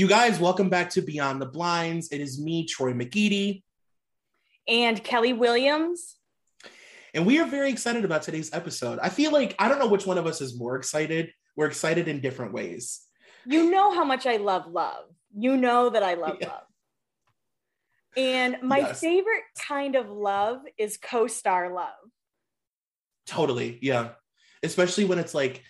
[0.00, 2.08] You guys, welcome back to Beyond the Blinds.
[2.10, 3.64] It is me, Troy McGeady.
[4.66, 6.16] And Kelly Williams.
[7.12, 8.98] And we are very excited about today's episode.
[9.02, 11.34] I feel like I don't know which one of us is more excited.
[11.54, 13.02] We're excited in different ways.
[13.44, 15.04] You know how much I love love.
[15.36, 16.48] You know that I love yeah.
[16.48, 16.62] love.
[18.16, 19.00] And my yes.
[19.00, 22.08] favorite kind of love is co star love.
[23.26, 23.78] Totally.
[23.82, 24.12] Yeah.
[24.62, 25.62] Especially when it's like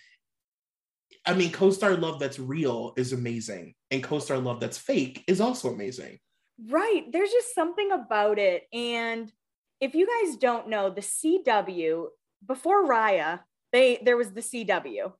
[1.25, 5.69] I mean, co-star love that's real is amazing, and co-star love that's fake is also
[5.69, 6.19] amazing.
[6.69, 7.11] Right.
[7.11, 8.63] There's just something about it.
[8.73, 9.31] And
[9.79, 12.07] if you guys don't know, the CW
[12.45, 15.13] before Raya, they there was the CW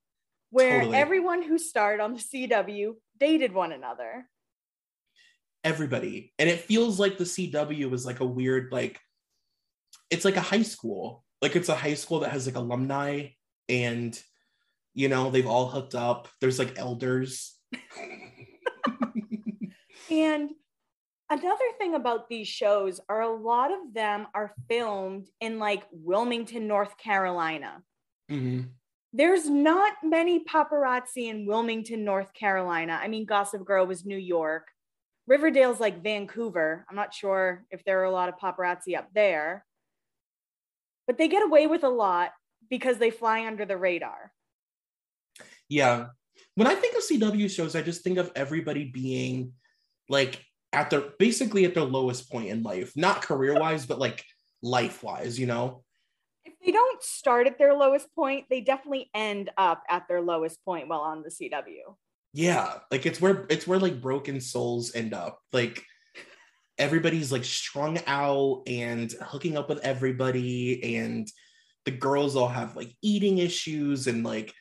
[0.51, 0.97] where totally.
[0.97, 4.27] everyone who starred on the CW dated one another.
[5.63, 6.33] Everybody.
[6.37, 8.99] And it feels like the CW was like a weird like
[10.09, 11.23] it's like a high school.
[11.41, 13.29] Like it's a high school that has like alumni
[13.67, 14.21] and
[14.93, 16.27] you know, they've all hooked up.
[16.39, 17.55] There's like elders.
[20.11, 20.51] and
[21.29, 26.67] another thing about these shows are a lot of them are filmed in like Wilmington,
[26.67, 27.81] North Carolina.
[28.29, 28.67] Mm-hmm.
[29.13, 32.99] There's not many paparazzi in Wilmington, North Carolina.
[33.01, 34.67] I mean, Gossip Girl was New York.
[35.27, 36.85] Riverdale's like Vancouver.
[36.89, 39.65] I'm not sure if there are a lot of paparazzi up there,
[41.07, 42.31] but they get away with a lot
[42.69, 44.31] because they fly under the radar.
[45.71, 46.07] Yeah.
[46.55, 49.53] When I think of CW shows, I just think of everybody being
[50.09, 50.43] like
[50.73, 54.25] at their basically at their lowest point in life, not career wise, but like
[54.61, 55.83] life wise, you know?
[56.43, 60.63] If they don't start at their lowest point, they definitely end up at their lowest
[60.65, 61.95] point while on the CW.
[62.33, 62.79] Yeah.
[62.91, 65.39] Like it's where it's where like broken souls end up.
[65.53, 65.81] Like
[66.77, 71.31] everybody's like strung out and hooking up with everybody and
[71.85, 74.53] the girls all have like eating issues and like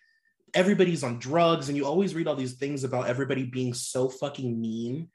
[0.54, 4.60] everybody's on drugs and you always read all these things about everybody being so fucking
[4.60, 5.08] mean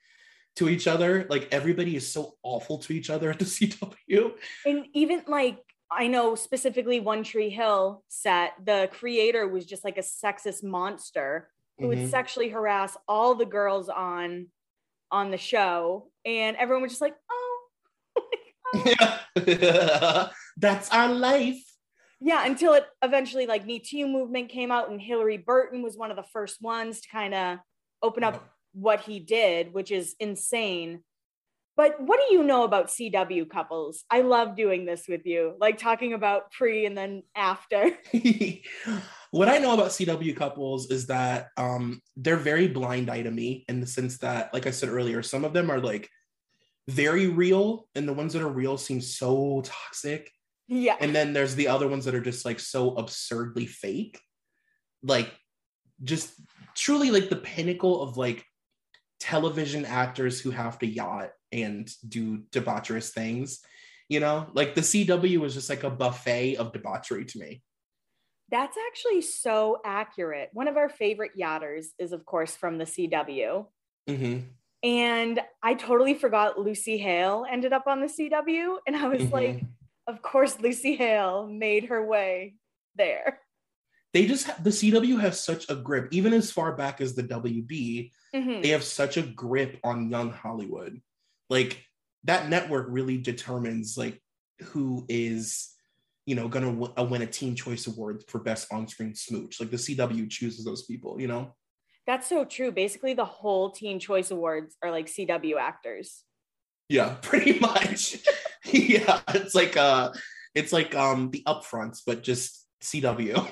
[0.56, 4.34] to each other like everybody is so awful to each other at the cw
[4.66, 5.58] and even like
[5.92, 11.50] i know specifically one tree hill set the creator was just like a sexist monster
[11.78, 12.02] who mm-hmm.
[12.02, 14.48] would sexually harass all the girls on
[15.12, 17.68] on the show and everyone was just like oh,
[19.38, 20.30] oh.
[20.58, 21.65] that's our life
[22.26, 26.10] yeah until it eventually like me too movement came out and hilarie burton was one
[26.10, 27.60] of the first ones to kind of
[28.02, 28.44] open up
[28.74, 31.02] what he did which is insane.
[31.78, 34.04] But what do you know about cw couples?
[34.10, 37.92] I love doing this with you like talking about pre and then after.
[39.32, 43.66] What i know about cw couples is that um, they're very blind eye to me
[43.68, 46.10] in the sense that like i said earlier some of them are like
[46.88, 50.32] very real and the ones that are real seem so toxic
[50.68, 50.96] yeah.
[51.00, 54.20] And then there's the other ones that are just like so absurdly fake.
[55.04, 55.32] Like
[56.04, 56.34] just
[56.76, 58.44] truly like the pinnacle of like
[59.20, 63.60] television actors who have to yacht and do debaucherous things.
[64.10, 67.64] You know, like the CW was just like a buffet of debauchery to me.
[68.52, 70.50] That's actually so accurate.
[70.54, 73.66] One of our favorite yachters is, of course, from the CW.
[74.08, 74.40] Mm-hmm.
[74.84, 78.78] And I totally forgot Lucy Hale ended up on the CW.
[78.86, 79.34] And I was mm-hmm.
[79.34, 79.64] like,
[80.08, 82.56] of course, Lucy Hale made her way
[82.96, 83.40] there.
[84.14, 88.12] They just the CW has such a grip, even as far back as the WB.
[88.34, 88.62] Mm-hmm.
[88.62, 91.02] They have such a grip on young Hollywood.
[91.50, 91.84] Like
[92.24, 94.22] that network really determines like
[94.62, 95.76] who is
[96.26, 99.60] you know, gonna w- uh, win a Teen Choice Award for Best On-Screen Smooch.
[99.60, 101.54] Like the CW chooses those people, you know.
[102.08, 102.72] That's so true.
[102.72, 106.24] Basically, the whole Teen Choice Awards are like CW actors.
[106.90, 108.18] Yeah, pretty much.
[108.72, 110.12] yeah, it's like uh,
[110.54, 113.48] it's like um the upfronts, but just CW.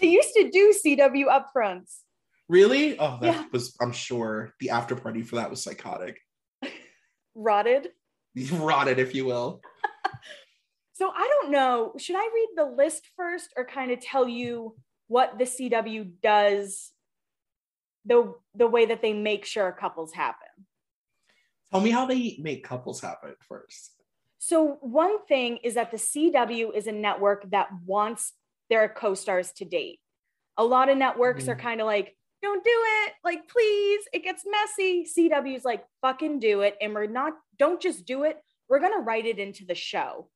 [0.00, 1.98] they used to do CW upfronts.
[2.48, 2.98] Really?
[2.98, 3.44] Oh, that Yeah.
[3.52, 3.76] was.
[3.80, 6.18] I'm sure the after party for that was psychotic,
[7.34, 7.90] Rotted.
[8.52, 9.60] rotted, if you will.
[10.94, 11.94] So I don't know.
[11.98, 14.76] Should I read the list first or kind of tell you
[15.08, 16.90] what the CW does
[18.04, 20.48] the the way that they make sure couples happen?
[21.72, 23.92] Tell me how they make couples happen first.
[24.38, 28.34] So one thing is that the CW is a network that wants
[28.68, 30.00] their co-stars to date.
[30.58, 31.60] A lot of networks are Mhm.
[31.60, 32.70] kind of like, don't do
[33.04, 35.04] it, like please, it gets messy.
[35.04, 36.76] CW's like, fucking do it.
[36.80, 38.42] And we're not, don't just do it.
[38.68, 40.28] We're gonna write it into the show.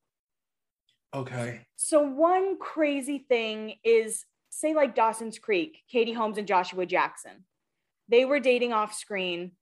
[1.12, 1.66] Okay.
[1.76, 7.44] So one crazy thing is say like Dawson's Creek, Katie Holmes and Joshua Jackson.
[8.08, 9.56] They were dating off screen.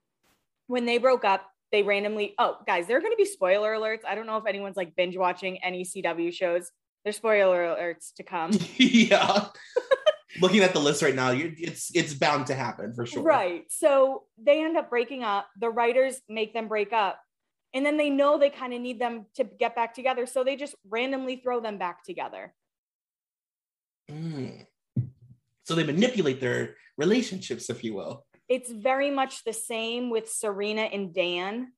[0.67, 4.05] When they broke up, they randomly oh guys, there are going to be spoiler alerts.
[4.07, 6.71] I don't know if anyone's like binge watching any CW shows.
[7.03, 8.53] There's spoiler alerts to come.
[8.77, 9.47] yeah.
[10.41, 13.25] Looking at the list right now, you, it's it's bound to happen for sure.
[13.25, 13.65] Right.
[13.71, 15.49] So they end up breaking up.
[15.59, 17.19] The writers make them break up.
[17.75, 20.27] And then they know they kind of need them to get back together.
[20.27, 22.55] So they just randomly throw them back together.
[24.09, 24.65] Mm.
[25.65, 28.25] So they manipulate their relationships, if you will.
[28.49, 31.73] It's very much the same with Serena and Dan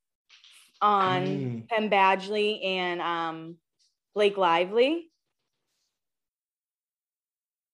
[0.83, 1.69] on Mm.
[1.69, 3.57] Penn Badgley and um,
[4.15, 5.11] Blake Lively.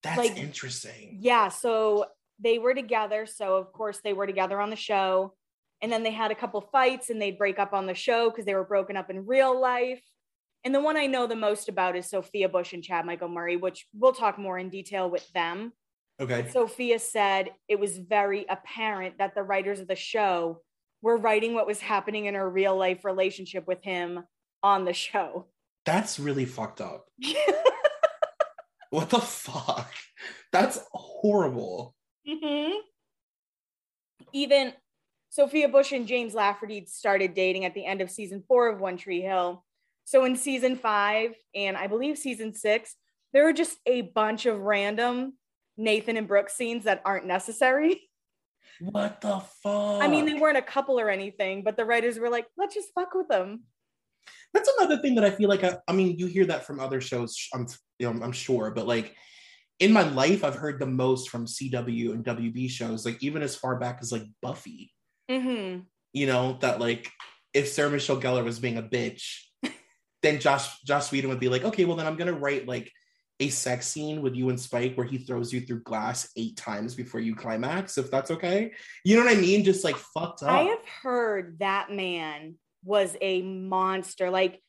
[0.02, 1.18] That's Like- interesting.
[1.20, 2.06] Yeah, so
[2.38, 3.26] they were together.
[3.26, 5.34] So of course they were together on the show,
[5.80, 8.44] and then they had a couple fights, and they'd break up on the show because
[8.44, 10.02] they were broken up in real life.
[10.64, 13.56] And the one I know the most about is Sophia Bush and Chad Michael Murray,
[13.56, 15.72] which we'll talk more in detail with them.
[16.20, 16.48] Okay.
[16.50, 20.60] Sophia said it was very apparent that the writers of the show
[21.00, 24.22] were writing what was happening in her real life relationship with him
[24.62, 25.46] on the show.
[25.84, 27.06] That's really fucked up.
[28.92, 29.90] What the fuck?
[30.52, 31.94] That's horrible.
[32.28, 32.74] Mhm.
[34.34, 34.74] Even
[35.30, 38.98] Sophia Bush and James Lafferty started dating at the end of season four of One
[38.98, 39.64] Tree Hill.
[40.04, 42.94] So in season five and I believe season six,
[43.32, 45.38] there were just a bunch of random
[45.76, 48.00] Nathan and Brooke scenes that aren't necessary.
[48.80, 50.02] What the fuck?
[50.02, 52.92] I mean, they weren't a couple or anything, but the writers were like, let's just
[52.94, 53.64] fuck with them.
[54.54, 57.00] That's another thing that I feel like I, I mean, you hear that from other
[57.00, 57.48] shows.
[57.54, 57.66] I'm,
[57.98, 59.14] you know, I'm sure, but like
[59.78, 63.04] in my life, I've heard the most from CW and WB shows.
[63.04, 64.92] Like even as far back as like Buffy.
[65.30, 65.80] Mm-hmm.
[66.12, 67.10] You know that like
[67.54, 69.40] if Sarah Michelle Gellar was being a bitch,
[70.22, 72.92] then Josh Josh Whedon would be like, okay, well then I'm gonna write like
[73.42, 76.94] a sex scene with you and Spike where he throws you through glass eight times
[76.94, 78.72] before you climax, if that's okay.
[79.04, 79.64] You know what I mean?
[79.64, 80.50] Just like fucked up.
[80.50, 82.54] I have heard that man
[82.84, 84.30] was a monster.
[84.30, 84.62] Like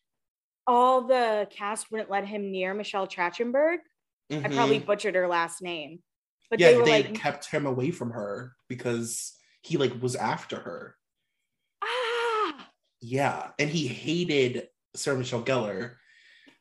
[0.66, 3.78] all the cast wouldn't let him near Michelle Trachtenberg.
[4.32, 4.56] I Mhm.
[4.56, 6.02] probably butchered her last name,
[6.50, 10.56] but yeah, they they, like, kept him away from her because he like was after
[10.58, 10.98] her.
[11.84, 12.70] ah,
[13.02, 15.96] Yeah, and he hated Sarah Michelle Gellar,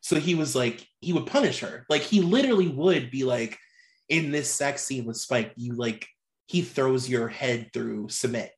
[0.03, 1.85] so he was like he would punish her.
[1.89, 3.57] Like he literally would be like,
[4.09, 6.05] in this sex scene with Spike, you like
[6.47, 8.51] he throws your head through cement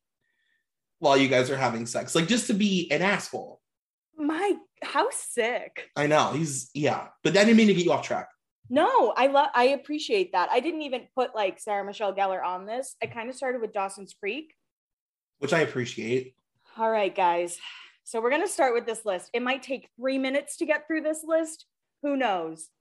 [0.98, 3.60] while you guys are having sex, like just to be an asshole.
[4.18, 5.88] my, how sick.
[5.94, 8.28] I know he's yeah, but that didn't mean to get you off track.
[8.68, 10.48] No, I love, I appreciate that.
[10.50, 12.96] I didn't even put like Sarah Michelle Gellar on this.
[13.00, 14.52] I kind of started with Dawson's Creek.
[15.38, 16.34] which I appreciate.
[16.76, 17.58] All right, guys.
[18.06, 19.30] So we're going to start with this list.
[19.32, 21.66] It might take three minutes to get through this list.
[22.02, 22.68] Who knows?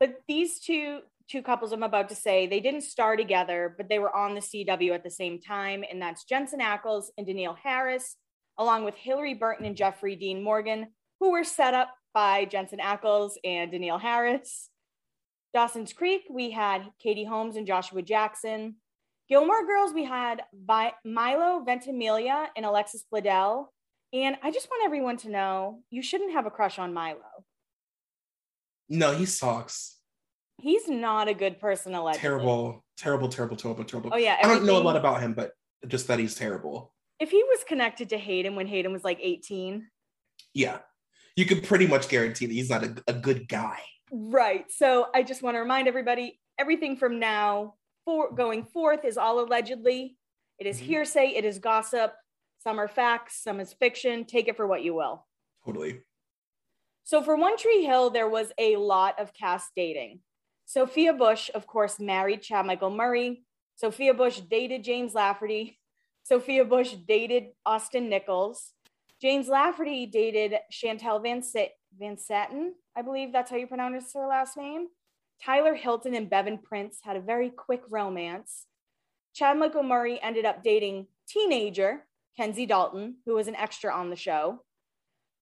[0.00, 0.98] But these two
[1.30, 4.40] two couples I'm about to say, they didn't star together, but they were on the
[4.40, 8.16] CW at the same time, and that's Jensen Ackles and Danneel Harris,
[8.58, 10.88] along with Hilarie Burton and Jeffrey Dean Morgan,
[11.20, 14.70] who were set up by Jensen Ackles and Danneel Harris.
[15.54, 18.74] Dawson's Creek, we had Katie Holmes and Joshua Jackson.
[19.32, 20.42] Gilmore Girls, we had
[21.06, 23.68] Milo Ventimiglia and Alexis Bledel.
[24.12, 27.46] And I just want everyone to know you shouldn't have a crush on Milo.
[28.90, 29.96] no, he sucks.
[30.58, 32.20] He's not a good person, allegedly.
[32.20, 34.10] Terrible, terrible, terrible, terrible, terrible.
[34.12, 35.52] Oh yeah, I don't know a lot about him, but
[35.88, 36.92] just that he's terrible.
[37.18, 39.88] If he was connected to Hayden when Hayden was like 18,
[40.52, 40.80] Yeah.
[41.36, 43.78] You could pretty much guarantee that he's not a, a good guy.
[44.10, 44.70] right?
[44.70, 49.40] So I just want to remind everybody, everything from now for going forth is all
[49.40, 50.16] allegedly.
[50.58, 50.84] It is Mhm.
[50.86, 51.26] hearsay.
[51.34, 52.14] It is gossip.
[52.58, 53.42] Some are facts.
[53.42, 54.24] Some is fiction.
[54.24, 55.26] Take it for what you will.
[55.64, 56.02] Totally.
[57.04, 60.22] So for One Tree Hill, there was a lot of cast dating.
[60.64, 63.44] Sophia Bush, of course, married Chad Michael Murray.
[63.74, 65.80] Sophia Bush dated James Lafferty.
[66.22, 68.72] Sophia Bush dated Austin Nichols.
[69.20, 71.66] James Lafferty dated Chantel Van, Sa-
[71.98, 72.74] Van Satin.
[72.94, 74.88] I believe that's how you pronounce her last name.
[75.44, 78.66] Tyler Hilton and Bevin Prince had a very quick romance.
[79.34, 82.04] Chad Michael Murray ended up dating teenager
[82.36, 84.62] Kenzie Dalton, who was an extra on the show.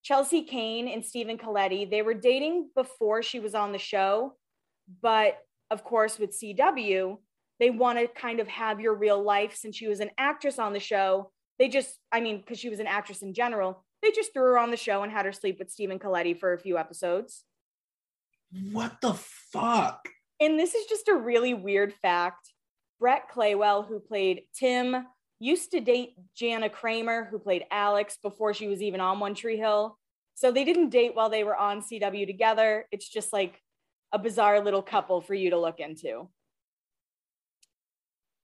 [0.02, 4.35] Chelsea Kane and Stephen Colletti, they were dating before she was on the show,
[5.02, 5.37] but
[5.71, 7.19] of course, with CW,
[7.59, 10.73] they want to kind of have your real life since she was an actress on
[10.73, 11.30] the show.
[11.59, 14.59] They just, I mean, because she was an actress in general, they just threw her
[14.59, 17.45] on the show and had her sleep with Stephen Colletti for a few episodes.
[18.73, 20.09] What the fuck?
[20.40, 22.52] And this is just a really weird fact.
[22.99, 25.07] Brett Claywell, who played Tim,
[25.38, 29.57] used to date Jana Kramer, who played Alex before she was even on One Tree
[29.57, 29.97] Hill.
[30.35, 32.87] So they didn't date while they were on CW together.
[32.90, 33.61] It's just like
[34.12, 36.28] a bizarre little couple for you to look into.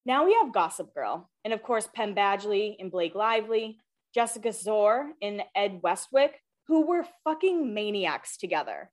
[0.04, 3.78] Now we have Gossip Girl, and of course, Penn Badgley and Blake Lively,
[4.14, 8.90] Jessica Szohr and Ed Westwick, who were fucking maniacs together.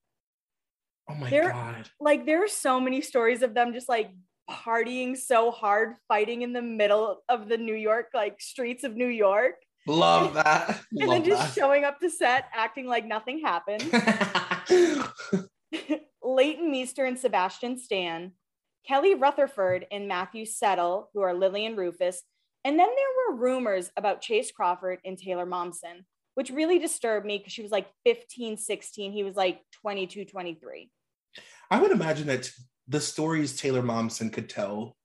[1.10, 1.89] Oh my They're- god.
[2.00, 4.12] Like, there are so many stories of them just like
[4.50, 9.07] partying so hard, fighting in the middle of the New York, like streets of New
[9.07, 9.55] York,
[9.88, 10.81] Love that.
[10.91, 13.81] and Love then just showing up to set acting like nothing happened.
[13.81, 14.65] that.
[16.24, 18.31] Leighton Meester and Sebastian Stan,
[18.88, 22.22] Kelly Rutherford and Matthew Settle, who are Lily and Rufus.
[22.63, 26.05] And then there were rumors about Chace Crawford and Taylor Momsen,
[26.36, 29.12] which really disturbed me because she was like 15, 16.
[29.12, 30.90] He was like 22, 23.
[31.72, 32.52] I would imagine that
[32.88, 34.96] the stories Taylor Momsen could tell.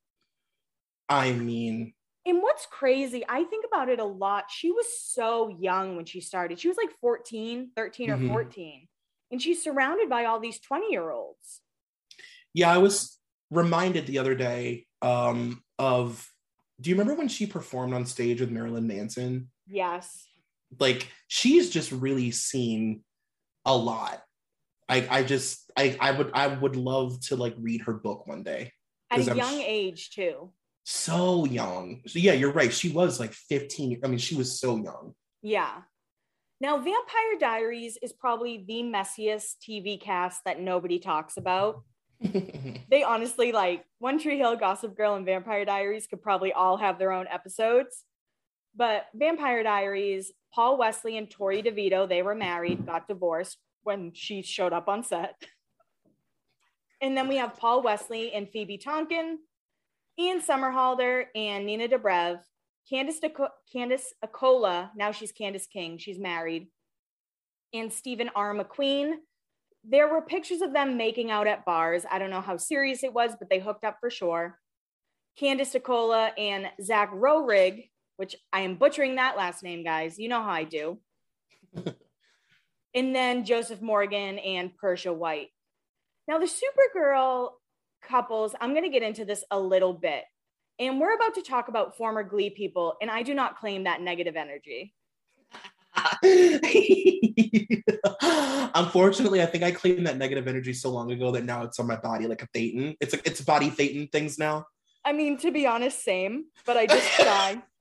[1.08, 1.94] I mean,
[2.26, 4.50] And what's crazy, I think about it a lot.
[4.50, 6.60] She was so young when she started.
[6.60, 8.24] She was like 14, 13 Mhm.
[8.24, 8.88] or 14.
[9.30, 11.62] And she's surrounded by all these 20 year olds.
[12.54, 13.18] yeah, I was
[13.50, 16.30] reminded the other day um, of.
[16.80, 19.50] Do you remember when she performed on stage with Marilyn Manson?
[19.66, 20.27] Yes.
[20.78, 23.02] Like she's just really seen
[23.64, 24.22] a lot.
[24.88, 28.42] I I just I I would I would love to like read her book one
[28.42, 28.72] day.
[29.10, 30.50] At a I'm young sh- age, too.
[30.84, 32.02] So young.
[32.06, 32.72] So yeah, you're right.
[32.72, 34.00] She was like 15.
[34.04, 35.14] I mean, she was so young.
[35.42, 35.82] Yeah.
[36.60, 41.82] Now, Vampire Diaries is probably the messiest TV cast that nobody talks about.
[42.90, 46.98] They honestly like One Tree Hill, Gossip Girl, and Vampire Diaries could probably all have
[46.98, 48.02] their own episodes.
[48.78, 54.40] But Vampire Diaries, Paul Wesley and Torrey DeVitto, they were married, got divorced when she
[54.40, 55.34] showed up on set.
[57.00, 59.38] And then we have Paul Wesley and Phoebe Tonkin,
[60.18, 62.40] Ian Somerhalder and Nina Dobrev,
[62.90, 66.68] Candice, Deco- Candice Accola, now she's Candice King, she's married,
[67.74, 68.54] and Stephen R.
[68.54, 69.14] McQueen.
[69.84, 72.04] There were pictures of them making out at bars.
[72.10, 74.58] I don't know how serious it was, but they hooked up for sure.
[75.40, 80.18] Candice Accola and Zach Roerig, which I am butchering that last name, guys.
[80.18, 80.98] You know how I do.
[82.94, 85.50] and then Joseph Morgan and Persia White.
[86.26, 87.50] Now, the Supergirl
[88.02, 90.24] couples, I'm going to get into this a little bit.
[90.80, 94.00] And we're about to talk about former Glee people, and I do not claim that
[94.00, 94.94] negative energy.
[98.74, 101.86] Unfortunately, I think I claimed that negative energy so long ago that now it's on
[101.86, 102.96] my body like a Thetan.
[103.00, 104.66] It's like it's body Thetan things now.
[105.04, 107.62] I mean, to be honest, same, but I just try.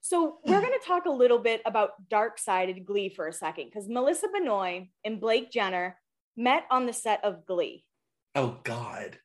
[0.00, 3.88] So we're going to talk a little bit about dark-sided Glee for a second, because
[3.88, 5.96] Melissa Benoist and Blake Jenner
[6.36, 7.84] met on the set of Glee.
[8.34, 9.18] Oh God.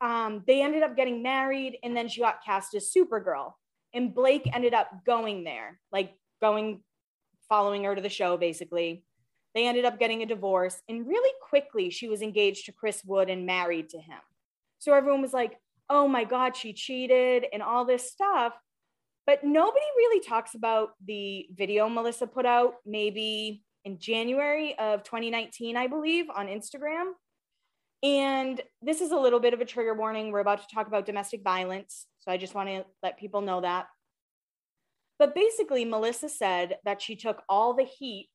[0.00, 3.54] Um, they ended up getting married, and then she got cast as Supergirl.
[3.94, 6.82] And Blake ended up going there, like going,
[7.48, 9.04] following her to the show, basically.
[9.54, 13.30] They ended up getting a divorce, and really quickly, she was engaged to Chris Wood
[13.30, 14.18] and married to him.
[14.78, 18.52] So everyone was like, oh my God, she cheated and all this stuff.
[19.26, 25.76] But nobody really talks about the video Melissa put out maybe in January of 2019,
[25.76, 27.12] I believe, on Instagram.
[28.02, 30.30] And this is a little bit of a trigger warning.
[30.30, 32.06] We're about to talk about domestic violence.
[32.20, 33.86] So I just want to let people know that.
[35.18, 38.28] But basically, Melissa said that she took all the heat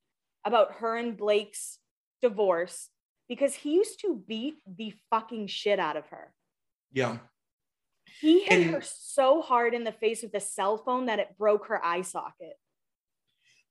[0.45, 1.77] about her and Blake's
[2.21, 2.89] divorce
[3.29, 6.33] because he used to beat the fucking shit out of her.
[6.91, 7.19] Yeah.
[8.19, 11.37] He hit And- her so hard in the face with a cell phone that it
[11.37, 12.59] broke her eye socket.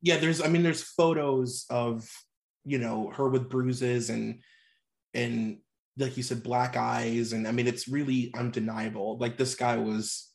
[0.03, 2.09] Yeah, there's I mean there's photos of,
[2.65, 4.43] you know, her with bruises and
[5.15, 5.59] and
[5.99, 7.33] like you said, black eyes.
[7.33, 9.19] And I mean it's really undeniable.
[9.19, 10.31] Like this guy was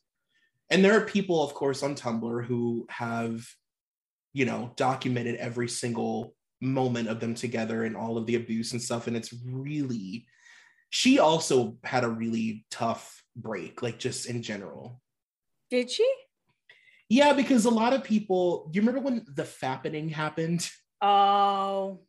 [0.70, 3.46] and there are people, of course, on Tumblr who have,
[4.32, 8.82] you know, documented every single moment of them together and all of the abuse and
[8.82, 9.06] stuff.
[9.06, 10.26] And it's really,
[10.90, 15.00] she also had a really tough break, like just in general.
[15.70, 16.10] Did she?
[17.08, 20.68] Yeah, because a lot of people, you remember when the fappening happened?
[21.00, 22.00] Oh,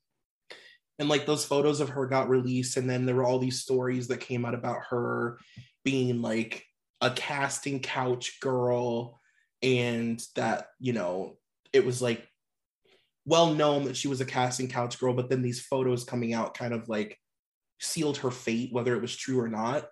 [1.00, 4.08] and like those photos of her got released and then there were all these stories
[4.08, 5.40] that came out about her
[5.84, 6.66] being like
[7.02, 9.20] a casting couch girl
[9.62, 11.38] and that you know
[11.74, 12.28] it was like
[13.26, 16.58] well known that she was a casting couch girl but then these photos coming out
[16.58, 17.18] kind of like
[17.80, 19.88] sealed her fate whether it was true or not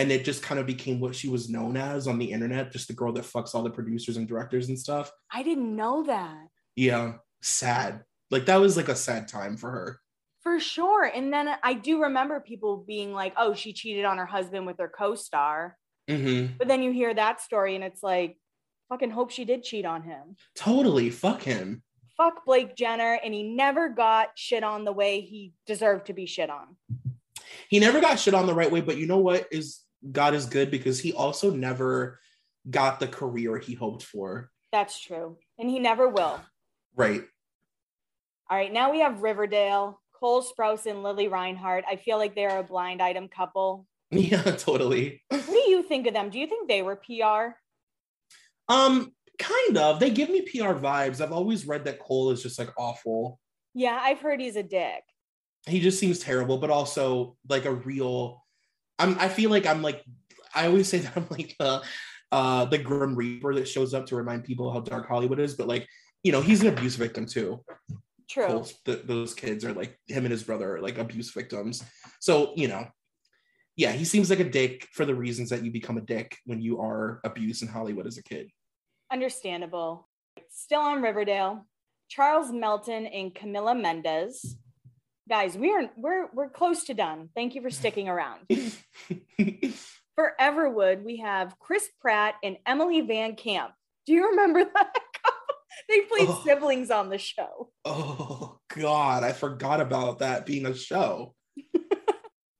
[0.00, 2.88] and it just kind of became what she was known as on the internet just
[2.88, 6.46] the girl that fucks all the producers and directors and stuff I didn't know that.
[6.76, 10.00] yeah sad like that was like a sad time for her
[10.42, 11.04] For sure.
[11.04, 14.78] And then I do remember people being like, oh, she cheated on her husband with
[14.78, 15.76] her co star.
[16.08, 16.54] mm-hmm.
[16.58, 18.38] But then you hear that story and it's like,
[18.88, 20.36] fucking hope she did cheat on him.
[20.54, 21.82] totally fuck him
[22.16, 23.18] Fuck Blake Jenner.
[23.24, 26.76] And he never got shit on the way he deserved to be shit on.
[27.68, 29.80] he never got shit on the right way but you know what is
[30.12, 32.18] god is good because he also never
[32.70, 35.38] got the career he hoped for That's true.
[35.58, 36.40] And he never will.
[36.94, 37.22] right
[38.50, 38.72] All right.
[38.72, 41.84] Now we have Riverdale, Cole Sprouse and Lili Reinhart.
[41.88, 43.86] I feel like they're a blind item couple.
[44.10, 46.30] yeah totally What do you think of them?
[46.30, 47.54] Do you think they were PR?
[48.68, 52.58] um kind of they give me pr vibes i've always read that cole is just
[52.58, 53.40] like awful
[53.74, 55.02] Yeah, I've heard he's a dick.
[55.66, 58.44] he just seems terrible but also like a real
[59.00, 60.04] i'm i feel like i'm like
[60.54, 61.82] i always say that i'm like the
[62.32, 65.66] uh the grim reaper that shows up to remind people how dark hollywood is but
[65.66, 65.86] like
[66.22, 67.60] you know he's an abuse victim too
[68.30, 68.46] True.
[68.46, 71.82] Cole's, th- those kids are like him and his brother are like abuse victims.
[72.20, 72.86] So, you know,
[73.74, 76.60] yeah, he seems like a dick for the reasons that you become a dick when
[76.60, 78.48] you are abused in Hollywood as a kid.
[79.12, 80.08] Understandable.
[80.48, 81.66] Still on Riverdale,
[82.08, 84.56] Charles Melton and Camila Mendes.
[85.30, 87.28] Guys, we are we're we're close to done.
[87.36, 88.40] Thank you for sticking around.
[90.16, 93.70] For Everwood, we have Chris Pratt and Emily Van Camp.
[94.06, 94.92] Do you remember that?
[95.88, 96.42] they played Oh.
[96.44, 97.70] siblings on the show.
[97.84, 101.34] oh God, I forgot about that being a show.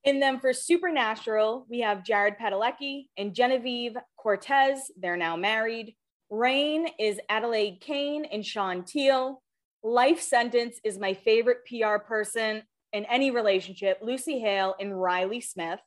[0.02, 4.80] And then for Supernatural, we have Jared Padalecki and Genevieve Cortese.
[4.96, 5.94] They're now married.
[6.30, 9.42] Reign is Adelaide Kane and Sean Teale.
[9.82, 12.62] Life Sentence is my favorite PR person
[12.92, 15.80] in any relationship, Lucy Hale and Riley Smith.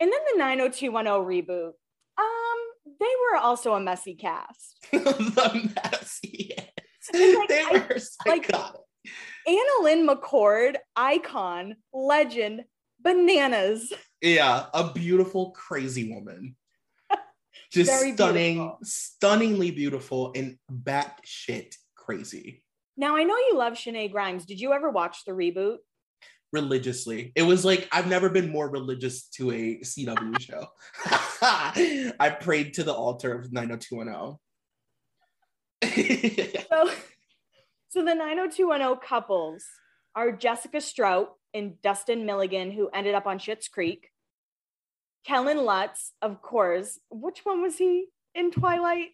[0.00, 1.72] And then the 90210 reboot.
[2.18, 4.76] Um, they were also a messy cast.
[4.92, 6.52] the messy.
[7.14, 8.80] Like, they I- were like- psychotic.
[9.48, 12.64] AnnaLynne McCord, icon, legend,
[13.02, 13.90] bananas.
[14.20, 16.54] yeah, a beautiful, crazy woman.
[17.72, 18.78] Just Very stunning, beautiful.
[18.82, 21.74] stunningly beautiful and batshit
[22.08, 22.62] crazy.
[22.96, 24.46] Now I know you love Shenae Grimes.
[24.46, 25.78] Did you ever watch the reboot?
[26.52, 27.32] religiously.
[27.34, 30.66] It was like I've never been more religious to a CW show.
[32.18, 34.38] I prayed to the altar of 90210.
[36.70, 36.90] So,
[37.88, 39.64] so the 90210 couples
[40.14, 44.10] are Jessica Stroup and Dustin Milligan, who ended up on Schitt's Creek.
[45.24, 46.98] Kellan Lutz, of course.
[47.10, 49.10] Which one was he in Twilight?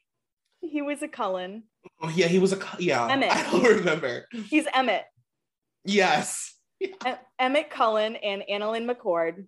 [0.71, 1.65] He was a Cullen.
[2.03, 3.07] oh yeah, he was a yeah.
[3.09, 3.31] Emmett.
[3.31, 4.27] I don't remember.
[4.49, 5.05] He's Emmett.
[5.85, 6.55] Yes.
[6.81, 6.91] E-
[7.39, 9.47] Emmett Cullen and AnnaLynne McCord.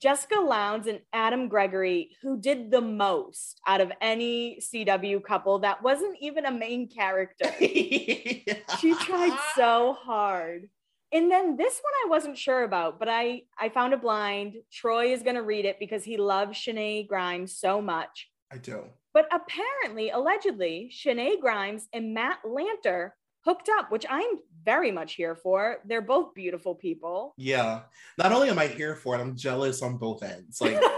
[0.00, 5.82] Jessica Lowndes and Adam Gregory, who did the most out of any CW couple that
[5.82, 7.50] wasn't even a main character.
[7.58, 10.68] she tried so hard.
[11.12, 14.54] And then this one I wasn't sure about, but I I found a blind.
[14.72, 18.28] Troy is gonna read it because he loves Shenae Grimes so much.
[18.52, 18.84] I do.
[19.14, 23.12] But apparently, allegedly, Shenae Grimes and Matt Lanter
[23.44, 25.78] hooked up, which I'm very much here for.
[25.86, 27.34] They're both beautiful people.
[27.36, 27.82] Yeah.
[28.18, 30.60] Not only am I here for it, I'm jealous on both ends.
[30.60, 30.80] Like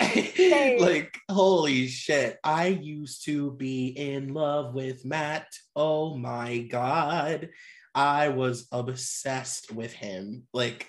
[0.78, 7.48] like holy shit i used to be in love with matt oh my god
[7.94, 10.88] i was obsessed with him like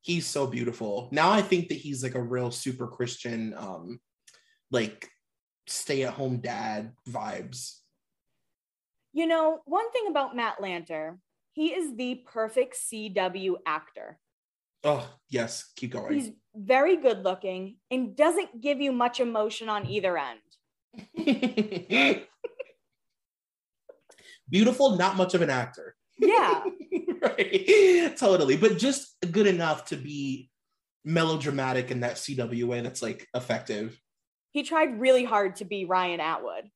[0.00, 4.00] he's so beautiful now i think that he's like a real super christian um
[4.70, 5.08] like
[5.66, 7.80] stay at home dad vibes
[9.12, 11.16] you know, one thing about Matt Lanter,
[11.52, 14.18] he is the perfect CW actor.
[14.84, 19.86] oh yes keep going He's very good looking and doesn't give you much emotion on
[19.86, 20.40] either end.
[24.50, 26.62] beautiful not much of an actor Yeah.
[27.22, 30.50] right totally but just good enough to be
[31.04, 33.98] melodramatic in that cw way that's like effective
[34.56, 36.70] he tried really hard to be Ryan Atwood.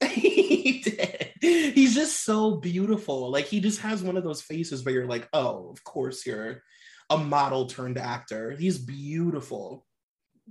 [0.08, 1.32] he did.
[1.40, 3.28] He's just so beautiful.
[3.28, 6.62] Like he just has one of those faces where you're like, oh, of course you're
[7.10, 8.52] a model turned actor.
[8.52, 9.84] He's beautiful.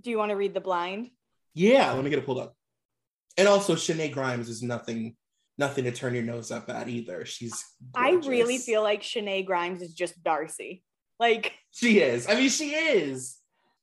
[0.01, 1.11] Do you want to read the blind?
[1.53, 2.53] Yeah, let me get it pulled up.
[3.37, 5.15] And also, Shenae Grimes is nothing,
[5.57, 7.23] nothing to turn your nose up at either.
[7.23, 7.63] She's.
[7.93, 8.27] Gorgeous.
[8.27, 10.83] I really feel like Shenae Grimes is just Darcy.
[11.17, 12.27] Like she is.
[12.27, 13.37] I mean, she is.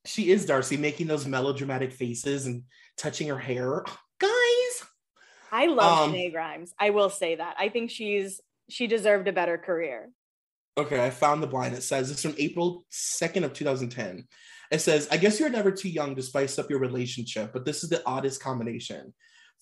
[0.04, 2.64] She is Darcy, making those melodramatic faces and
[2.96, 3.85] touching her hair.
[4.20, 4.85] Guys,
[5.50, 6.74] I love um, Grimes.
[6.79, 7.57] I will say that.
[7.59, 10.11] I think she's she deserved a better career.
[10.79, 11.74] Okay, I found the blind.
[11.74, 14.26] It says it's from April 2nd of 2010.
[14.70, 17.83] It says, I guess you're never too young to spice up your relationship, but this
[17.83, 19.12] is the oddest combination.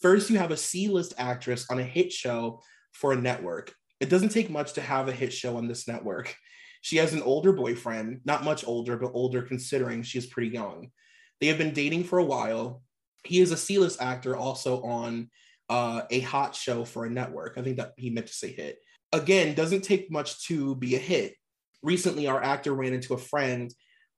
[0.02, 2.60] First, you have a C-list actress on a hit show
[2.92, 3.72] for a network.
[4.00, 6.36] It doesn't take much to have a hit show on this network.
[6.82, 10.90] She has an older boyfriend, not much older, but older considering she's pretty young.
[11.40, 12.82] They have been dating for a while.
[13.24, 15.30] He is a C-list actor also on
[15.68, 17.58] uh, a hot show for a network.
[17.58, 18.78] I think that he meant to say hit.
[19.12, 21.34] Again, doesn't take much to be a hit.
[21.82, 23.72] Recently, our actor ran into a friend,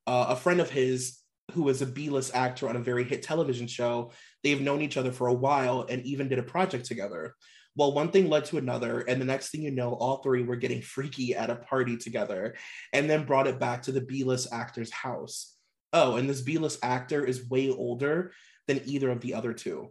[0.06, 1.18] uh, a friend of his
[1.52, 4.12] who was a B-list actor on a very hit television show.
[4.42, 7.34] They've known each other for a while and even did a project together.
[7.76, 10.56] Well, one thing led to another, and the next thing you know, all three were
[10.56, 12.56] getting freaky at a party together,
[12.92, 15.54] and then brought it back to the B-list actor's house.
[15.92, 18.32] Oh, and this B-list actor is way older
[18.70, 19.88] than either of the other two.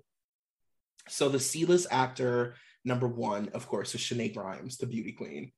[1.09, 5.51] So the C-list actor number one, of course, is Shenae Grimes, the beauty queen.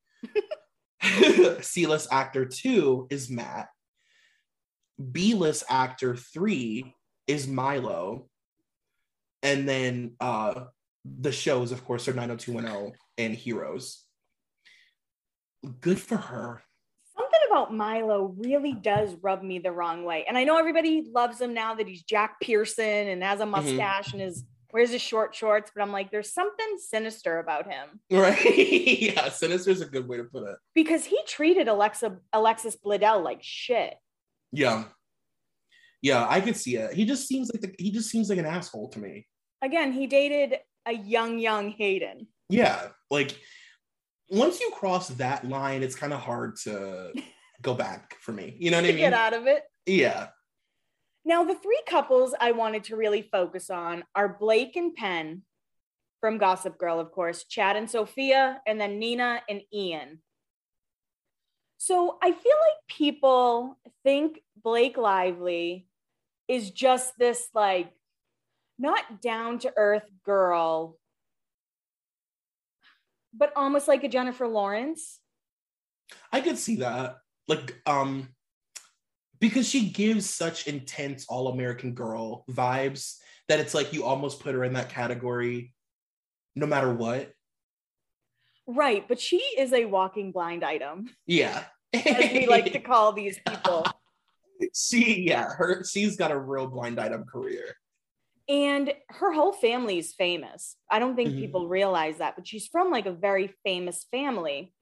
[1.60, 3.68] C-list actor two is Matt.
[5.12, 6.96] B-list actor three
[7.28, 8.26] is Milo.
[9.44, 10.64] And then uh
[11.04, 14.04] the shows, of course, are 90210 and Heroes.
[15.80, 16.62] Good for her.
[17.32, 20.24] Something about Milo really does rub me the wrong way.
[20.28, 23.52] And I know everybody loves him now that he's Jack Pearson and has a mm-hmm.
[23.52, 24.16] mustache mm-hmm.
[24.16, 28.00] and his wears his short shorts, but I'm like, there's something sinister about him.
[28.10, 28.58] Right.
[29.02, 30.56] yeah, sinister is a good way to put it.
[30.74, 33.94] Because he treated Alexa Alexis Bledel like shit.
[34.50, 34.84] Yeah.
[36.00, 36.94] Yeah, I could see it.
[36.94, 39.26] He just seems like the, he just seems like an asshole to me.
[39.62, 42.26] Again, he dated a young, young Hayden.
[42.48, 42.88] Yeah.
[43.10, 43.38] Like
[44.32, 47.12] once you cross that line, it's kind of hard to
[47.60, 48.56] go back for me.
[48.58, 48.96] You know what I mean?
[48.96, 49.62] Get out of it.
[49.84, 50.28] Yeah.
[51.24, 55.42] Now, the three couples I wanted to really focus on are Blake and Penn
[56.20, 60.22] from Gossip Girl, of course, Chad and Sophia, and then Nina and Ian.
[61.76, 65.86] So I feel like people think Blake Lively
[66.48, 67.92] is just this like
[68.78, 70.96] not down to earth girl,
[73.32, 75.20] but almost like a Jennifer Lawrence.
[76.32, 77.16] I could see that.
[77.48, 78.28] Like, um,
[79.40, 83.16] because she gives such intense all American girl vibes
[83.48, 85.72] that it's like you almost put her in that category
[86.54, 87.32] no matter what.
[88.66, 91.08] Right, but she is a walking blind item.
[91.26, 91.64] Yeah.
[91.92, 93.86] as we like to call these people.
[94.74, 97.76] she yeah, her she's got a real blind item career.
[98.48, 100.76] And her whole family is famous.
[100.90, 101.40] I don't think mm-hmm.
[101.40, 104.72] people realize that, but she's from like a very famous family.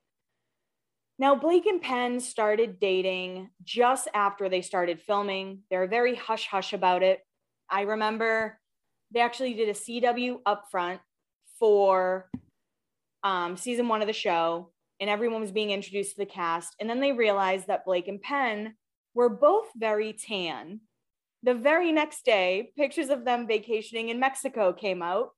[1.18, 5.61] Now, Blake and Penn started dating just after they started filming.
[5.70, 7.20] They're very hush hush about it.
[7.68, 8.59] I remember
[9.12, 11.01] they actually did a CW upfront
[11.59, 12.31] for
[13.23, 16.75] um, season one of the show, and everyone was being introduced to the cast.
[16.81, 18.75] And then they realized that Blake and Penn
[19.14, 20.81] were both very tan.
[21.42, 25.31] The very next day, pictures of them vacationing in Mexico came out,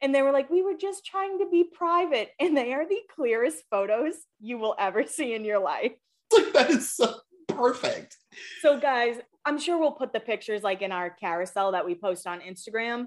[0.00, 2.30] and they were like, we were just trying to be private.
[2.40, 5.92] And they are the clearest photos you will ever see in your life.
[6.32, 7.14] Like, that is so
[7.48, 8.16] perfect.
[8.60, 12.26] So, guys, I'm sure we'll put the pictures like in our carousel that we post
[12.26, 13.06] on Instagram.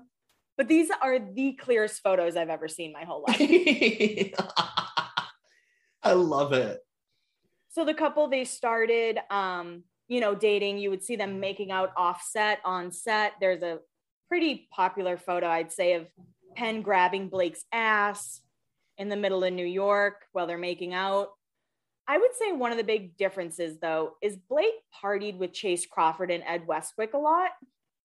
[0.57, 3.39] But these are the clearest photos I've ever seen my whole life.
[6.03, 6.79] I love it.
[7.71, 11.91] So the couple they started um, you know, dating, you would see them making out
[11.97, 13.33] offset on set.
[13.39, 13.79] There's a
[14.27, 16.07] pretty popular photo, I'd say, of
[16.55, 18.41] Penn grabbing Blake's ass
[18.97, 21.29] in the middle of New York while they're making out.
[22.07, 26.29] I would say one of the big differences, though, is Blake partied with Chace Crawford
[26.29, 27.49] and Ed Westwick a lot.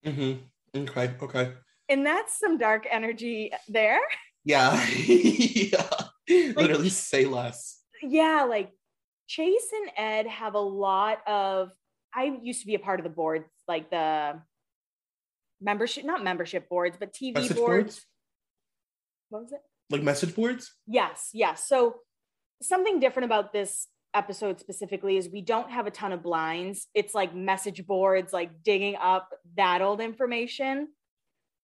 [0.07, 0.81] Mm-hmm.
[0.83, 1.15] Okay.
[1.21, 1.53] Okay.
[1.89, 4.01] And that's some dark energy there.
[4.43, 4.83] Yeah.
[4.97, 5.87] yeah.
[6.27, 7.83] Like, Literally say less.
[8.03, 8.47] Yeah.
[8.49, 8.71] Like
[9.27, 11.73] Chace and Ed have a lot of,
[12.15, 14.41] I used to be a part of the boards, like the
[15.61, 17.55] membership, not membership boards, but TV boards.
[17.55, 18.07] boards
[19.31, 19.61] what was it?
[19.89, 20.75] Like message boards?
[20.87, 21.67] Yes, yes.
[21.67, 21.97] So
[22.63, 26.89] something different about this episode specifically is we don't have a ton of blinds.
[26.95, 30.89] It's like message boards, like digging up that old information.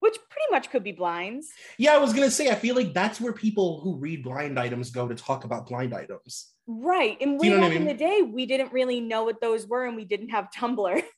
[0.00, 1.48] which pretty much could be blinds.
[1.78, 4.90] Yeah, I was gonna say, I feel like that's where people who read blind items
[4.90, 6.52] go to talk about blind items.
[6.66, 7.16] Right.
[7.20, 9.66] And way you know back I in the day, we didn't really know what those
[9.66, 11.02] were and we didn't have Tumblr.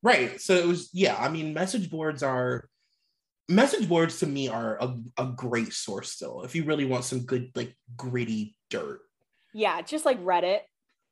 [0.00, 0.40] Right.
[0.40, 2.68] So it was, yeah, I mean, message boards are
[3.48, 6.42] message boards to me are a, a great source still.
[6.42, 9.00] If you really want some good, like gritty dirt.
[9.52, 10.60] yeah, just like Reddit.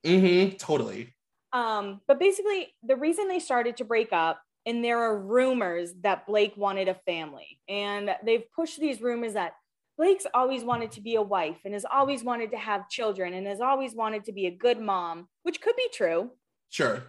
[0.05, 0.57] Mm-hmm.
[0.59, 1.17] Totally.
[1.53, 6.27] Um, but basically, the reason they started to break up, and there are rumors that
[6.27, 9.55] Blake wanted a family, and they've pushed these rumors that
[9.99, 13.47] Blake's always wanted to be a wife and has always wanted to have children and
[13.47, 16.31] has always wanted to be a good mom, which could be true.
[16.69, 17.03] Sure.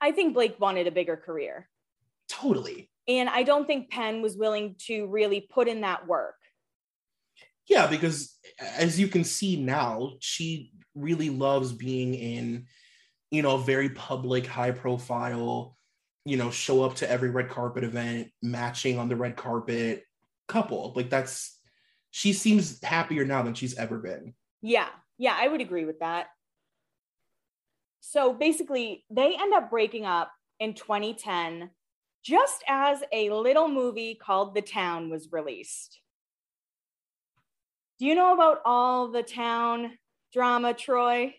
[0.00, 1.68] I think Blake wanted a bigger career.
[2.28, 2.90] Totally.
[3.08, 6.34] And I don't think Penn was willing to really put in that work.
[7.68, 12.66] Yeah, because as you can see now, she really loves being in,
[13.30, 15.76] you know, a very public, high profile,
[16.24, 20.04] you know, show up to every red carpet event, matching on the red carpet
[20.48, 20.92] couple.
[20.94, 21.58] Like that's
[22.12, 24.34] she seems happier now than she's ever been.
[24.60, 26.26] Yeah, yeah, I would agree with that.
[28.00, 31.70] So basically, they end up breaking up in 2010,
[32.22, 35.98] just as a little movie called The Town was released.
[37.98, 39.92] Do you know about all the town
[40.32, 41.34] drama, Troy?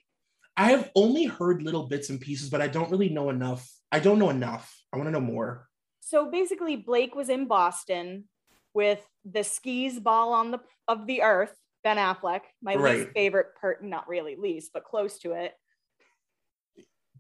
[0.58, 3.70] I have only heard little bits and pieces, but I don't really know enough.
[3.92, 4.74] I don't know enough.
[4.92, 5.68] I want to know more.
[6.00, 8.26] So basically, Blake was in Boston
[8.74, 13.84] with the skis ball on the of the earth, Ben Affleck, my least favorite part,
[13.84, 15.54] not really least, but close to it.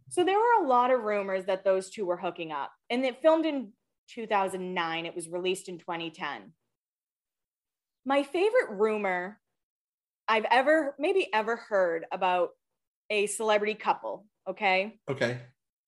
[0.09, 2.71] So there were a lot of rumors that those two were hooking up.
[2.89, 3.73] And it filmed in
[4.09, 5.05] 2009.
[5.05, 6.53] It was released in 2010.
[8.05, 9.39] My favorite rumor
[10.27, 12.51] I've ever, maybe ever heard about
[13.09, 14.99] a celebrity couple, okay?
[15.09, 15.39] Okay.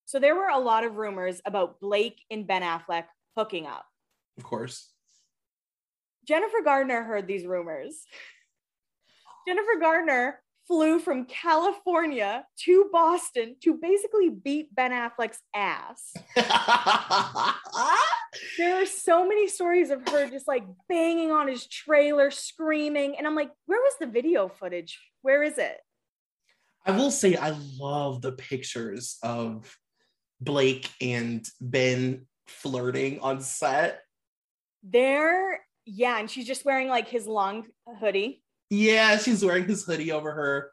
[0.05, 3.05] So there were a lot of rumors about Blake and Ben Affleck
[3.37, 3.85] hooking up.
[4.37, 4.91] Of course.
[6.25, 7.95] Jennifer Gardner heard these rumors.
[9.47, 16.13] Jennifer Gardner flew from California to Boston to basically beat Ben Affleck's ass.
[18.57, 23.15] There are so many stories of her just like banging on his trailer, screaming.
[23.17, 24.99] And I'm like, where was the video footage?
[25.21, 25.77] Where is it?
[26.85, 29.77] I will say I love the pictures of
[30.39, 34.01] Blake and Ben flirting on set.
[34.83, 36.19] There, yeah.
[36.19, 37.65] And she's just wearing like his long
[37.99, 38.41] hoodie.
[38.69, 40.71] Yeah, she's wearing his hoodie over her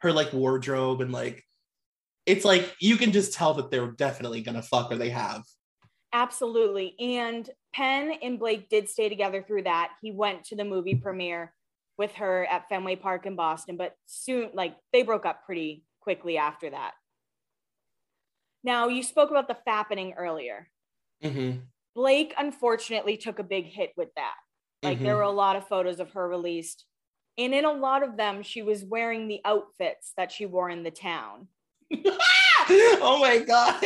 [0.00, 1.44] her like wardrobe and like
[2.24, 5.42] it's like you can just tell that they're definitely gonna fuck or they have.
[6.12, 6.94] Absolutely.
[6.98, 9.92] And Penn and Blake did stay together through that.
[10.02, 11.54] He went to the movie premiere
[11.96, 16.38] with her at Fenway Park in Boston, but soon, like, they broke up pretty quickly
[16.38, 16.92] after that.
[18.64, 20.68] Now, you spoke about the fappening earlier.
[21.22, 21.58] Mm-hmm.
[21.94, 24.34] Blake unfortunately took a big hit with that.
[24.82, 25.02] Like, Mhm.
[25.02, 26.84] there were a lot of photos of her released.
[27.38, 30.82] And in a lot of them, she was wearing the outfits that she wore in
[30.82, 31.48] the town.
[31.92, 33.80] oh my god.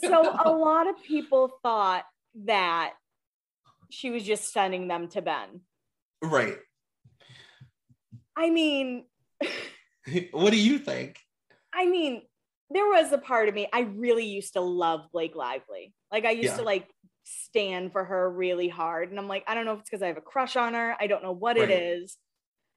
[0.00, 2.94] so a lot of people thought that
[3.90, 5.60] she was just sending them to Ben.
[6.22, 6.56] right.
[8.36, 9.06] I mean,
[10.32, 11.18] What do you think?
[11.72, 12.22] I mean,
[12.70, 15.94] there was a part of me I really used to love Blake Lively.
[16.10, 16.56] Like I used Yeah.
[16.58, 16.88] to like
[17.24, 20.08] stand for her really hard, and I'm like, I don't know if it's because I
[20.08, 20.96] have a crush on her.
[21.00, 21.68] I don't know what Right.
[21.68, 22.16] it is.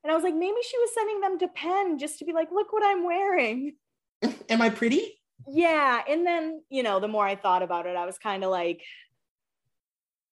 [0.03, 2.49] And I was like, maybe she was sending them to Penn just to be like,
[2.51, 3.75] look what I'm wearing.
[4.49, 5.19] Am I pretty?
[5.47, 6.01] Yeah.
[6.07, 8.81] And then, you know, the more I thought about it, I was kind of like,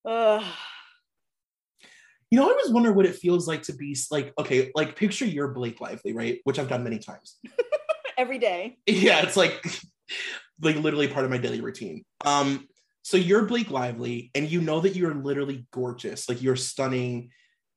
[0.04, 0.44] ugh.
[2.30, 5.26] You know, I always wonder what it feels like to be like, okay, like picture
[5.26, 6.40] your Blake Lively, right?
[6.44, 7.38] Which I've done many times.
[8.18, 8.78] every day.
[8.86, 9.64] Yeah, it's like
[10.62, 12.04] like literally part of my daily routine.
[12.24, 12.66] Um,
[13.06, 17.30] so you're Blake Lively, and you know that you're literally gorgeous, like you're stunning,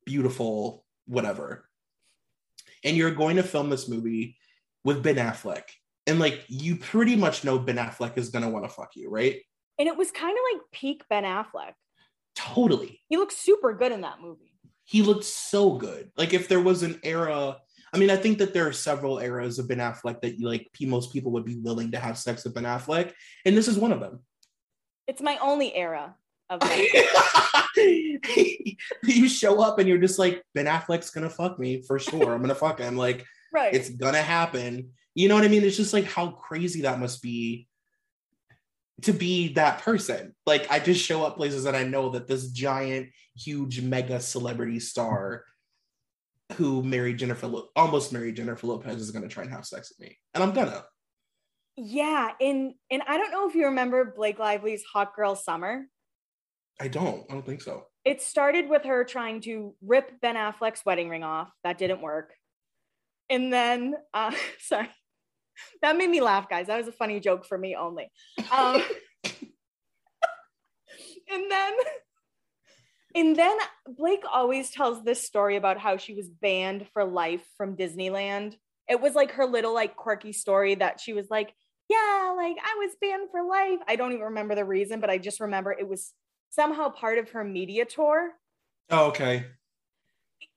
[0.04, 1.70] beautiful, whatever.
[2.84, 4.38] And you're going to film this movie
[4.84, 5.66] with Ben Affleck.
[6.08, 9.40] And like you pretty much know Ben Affleck is gonna want to fuck you, right?
[9.78, 11.74] And it was kind of like peak Ben Affleck.
[12.36, 13.00] Totally.
[13.08, 14.56] He looked super good in that movie.
[14.86, 16.10] He looked so good.
[16.18, 17.56] Like if there was an era,
[17.94, 21.14] I mean, I think that there are several eras of Ben Affleck that like most
[21.14, 23.12] people would be willing to have sex with Ben Affleck,
[23.46, 24.22] and this is one of them.
[25.10, 26.14] It's my only era
[26.52, 27.66] of that.
[29.04, 32.32] you show up and you're just like Ben Affleck's gonna fuck me for sure.
[32.32, 32.96] I'm gonna fuck him.
[32.96, 33.74] Like right.
[33.74, 34.92] it's gonna happen.
[35.16, 35.64] You know what I mean?
[35.64, 37.68] It's just like how crazy that must be
[39.02, 40.36] to be that person.
[40.46, 44.80] Like I just show up places and I know that this giant, huge, mega celebrity
[44.80, 45.44] star
[46.54, 50.08] who married Jennifer, Lo- almost married Jennifer Lopez, is gonna try and have sex with
[50.08, 50.84] me, and I'm gonna.
[51.80, 55.86] Yeah, and and I don't know if you remember Blake Lively's Hot Girl Summer.
[56.80, 57.26] I don't.
[57.30, 57.86] I don't think so.
[58.04, 61.50] It started with her trying to rip Ben Affleck's wedding ring off.
[61.64, 62.34] That didn't work.
[63.30, 64.90] And then, uh, sorry,
[65.82, 66.68] that made me laugh, guys.
[66.68, 68.10] That was a funny joke for me only.
[68.52, 68.84] Um,
[71.32, 71.74] and then,
[73.16, 77.78] and then Blake always tells this story about how she was banned for life from
[77.78, 78.56] Disneyland.
[78.90, 81.54] It was like her little like quirky story that she was like,
[81.90, 83.80] yeah, like I was banned for life.
[83.88, 86.14] I don't even remember the reason, but I just remember it was
[86.50, 88.32] somehow part of her media tour.
[88.90, 89.46] Oh, okay.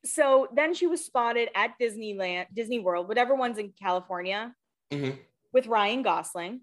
[0.04, 4.54] So then she was spotted at Disneyland, Disney World, whatever one's in California,
[4.90, 5.18] Mhm.
[5.52, 6.60] with Ryan Gosling.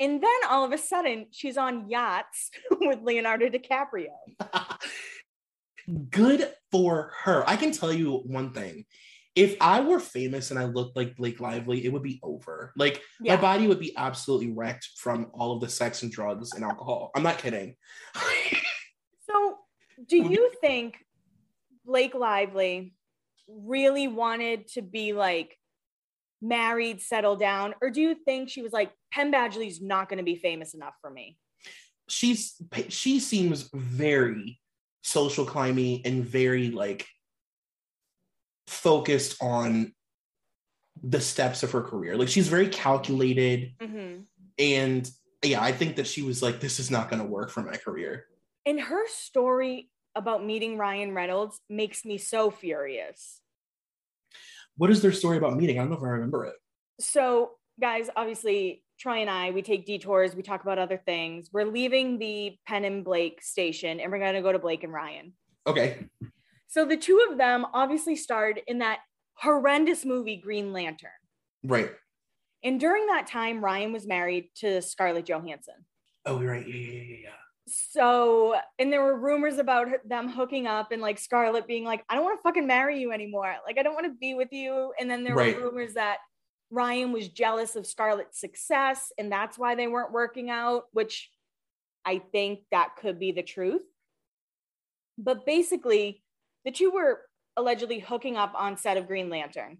[0.00, 4.08] And then all of a sudden, she's on yachts with Leonardo DiCaprio.
[6.10, 7.48] Good for her.
[7.48, 8.86] I can tell you one thing.
[9.34, 12.72] If I were famous and I looked like Blake Lively, it would be over.
[12.76, 13.34] Like Yeah.
[13.34, 17.10] my body would be absolutely wrecked from all of the sex and drugs and alcohol.
[17.14, 17.76] I'm not kidding.
[19.26, 19.56] So,
[20.06, 20.98] do you think
[21.86, 22.94] Blake Lively
[23.48, 25.58] really wanted to be like
[26.42, 30.24] married, settle down, or do you think she was like, Penn Badgley's not going to
[30.24, 31.38] be famous enough for me?
[32.08, 34.60] She's she seems very
[35.02, 37.06] social climbing and very like
[38.66, 39.92] focused on
[41.02, 42.16] the steps of her career.
[42.16, 44.22] Like she's very calculated Mm-hmm.
[44.58, 45.10] and
[45.42, 47.76] yeah, I think that she was like, this is not going to work for my
[47.76, 48.24] career.
[48.64, 53.40] And her story about meeting Ryan Reynolds makes me so furious.
[54.76, 55.78] What is their story about meeting?
[55.78, 56.54] I don't know if I remember it.
[56.98, 61.50] So, guys, obviously, Troy and I, we take detours, we talk about other things.
[61.52, 64.92] We're leaving the Penn and Blake station and we're going to go to Blake and
[64.92, 65.34] Ryan.
[65.66, 66.06] Okay.
[66.74, 68.98] So, the two of them obviously starred in that
[69.34, 71.10] horrendous movie, Green Lantern.
[71.62, 71.92] Right.
[72.64, 75.86] And during that time, Ryan was married to Scarlett Johansson.
[76.26, 76.66] Oh, right.
[76.66, 77.30] Yeah, yeah, yeah, yeah.
[77.68, 82.16] So, and there were rumors about them hooking up and like Scarlett being like, I
[82.16, 83.54] don't want to fucking marry you anymore.
[83.64, 84.92] Like, I don't want to be with you.
[84.98, 85.56] And then there Right.
[85.56, 86.16] were rumors that
[86.72, 91.30] Ryan was jealous of Scarlett's success and that's why they weren't working out, which
[92.04, 93.82] I think that could be the truth.
[95.16, 96.23] But basically,
[96.64, 97.20] the two were
[97.56, 99.78] allegedly hooking up on set of Green Lantern.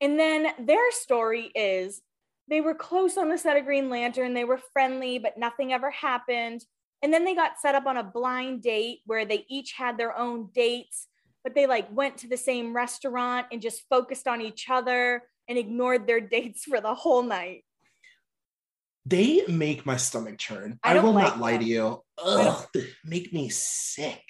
[0.00, 2.02] And then their story is
[2.48, 4.34] they were close on the set of Green Lantern.
[4.34, 6.62] They were friendly, but nothing ever happened.
[7.02, 10.16] And then they got set up on a blind date where they each had their
[10.16, 11.08] own dates,
[11.42, 15.58] but they like went to the same restaurant and just focused on each other and
[15.58, 17.64] ignored their dates for the whole night.
[19.04, 20.80] They make my stomach churn.
[20.82, 22.02] I I, will like not lie to you.
[22.18, 22.66] Ugh,
[23.04, 24.22] make me sick.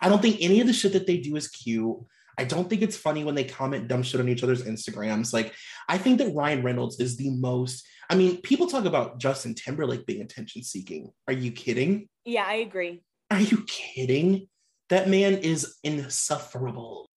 [0.00, 1.96] I don't think any of the shit that they do is cute.
[2.36, 5.32] I don't think it's funny when they comment dumb shit on each other's Instagrams.
[5.32, 5.54] Like,
[5.88, 7.86] I think that Ryan Reynolds is the most.
[8.10, 11.12] I mean, people talk about Justin Timberlake being attention seeking.
[11.28, 12.08] Are you kidding?
[12.24, 13.02] Yeah, I agree.
[13.30, 14.48] Are you kidding?
[14.90, 17.08] That man is insufferable.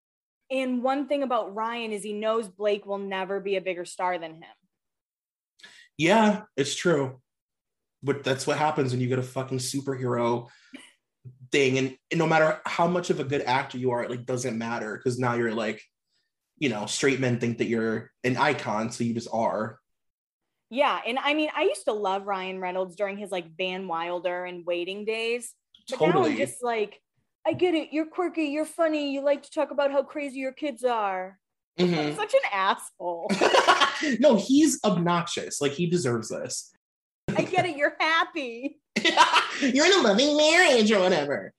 [0.49, 4.17] And one thing about Ryan is he knows Blake will never be a bigger star
[4.17, 4.43] than him.
[5.97, 7.19] Yeah, it's true.
[8.03, 10.47] But that's what happens when you get a fucking superhero
[11.51, 11.77] thing.
[11.77, 14.57] And, and no matter how much of a good actor you are, it like doesn't
[14.57, 15.81] matter because now you're like,
[16.57, 19.79] you know, straight men think that you're an icon, so you just are.
[20.69, 24.43] Yeah, and I mean, I used to love Ryan Reynolds during his like Van Wilder
[24.45, 25.53] and Waiting days.
[25.89, 26.35] But now I'm Totally.
[26.37, 26.99] just like,
[27.45, 27.89] I get it.
[27.93, 28.45] You're quirky.
[28.45, 29.13] You're funny.
[29.13, 31.39] You like to talk about how crazy your kids are.
[31.79, 32.15] I'm Mhm.
[32.17, 33.31] such an asshole.
[34.19, 35.61] no, he's obnoxious.
[35.61, 36.73] Like he deserves this.
[37.29, 37.77] I get it.
[37.77, 38.79] You're happy.
[39.61, 41.53] You're in a loving marriage or whatever.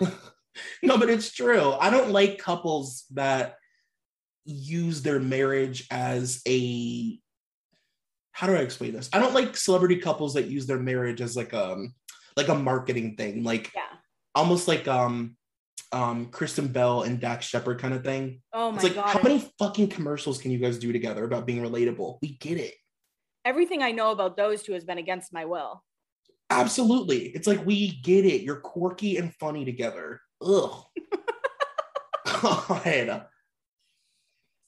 [0.82, 1.72] no, but it's true.
[1.72, 3.56] I don't like couples that
[4.44, 7.18] use their marriage as a
[8.32, 9.10] how do I explain this?
[9.12, 11.94] I don't like celebrity couples that use their marriage as like um
[12.36, 13.82] like a marketing thing, like Yeah.
[14.34, 15.36] almost like um
[15.92, 18.40] um Kristen Bell and Dax Shepard kind of thing.
[18.52, 19.08] Oh my It's like god.
[19.08, 22.18] how many fucking commercials can you guys do together about being relatable?
[22.22, 22.74] We get it.
[23.44, 25.82] Everything I know about those two has been against my will.
[26.52, 27.26] Absolutely.
[27.28, 28.42] It's like we get it.
[28.42, 30.20] You're quirky and funny together.
[30.40, 30.84] Ugh.
[32.26, 33.26] God.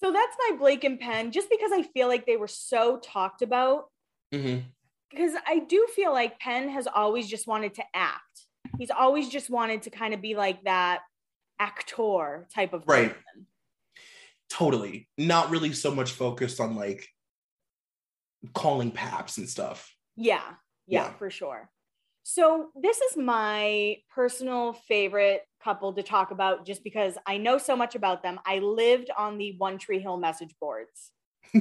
[0.02, 3.42] So that's my Blake and Penn, just because I feel like they were so talked
[3.42, 3.90] about.
[4.32, 4.64] Mhm.
[5.10, 8.46] Because I do feel like Penn has always just wanted to act.
[8.78, 11.02] He's always just wanted to kind of be like that
[11.58, 13.14] actor type of Right.
[13.14, 13.46] person.
[14.50, 15.08] Totally.
[15.16, 17.08] Not really so much focused on like
[18.52, 19.94] calling paps and stuff.
[20.16, 20.42] Yeah,
[20.86, 21.12] yeah, Yeah.
[21.14, 21.70] for sure.
[22.26, 27.76] So this is my personal favorite couple to talk about just because I know so
[27.76, 28.40] much about them.
[28.46, 31.12] I lived on the One Tree Hill message boards.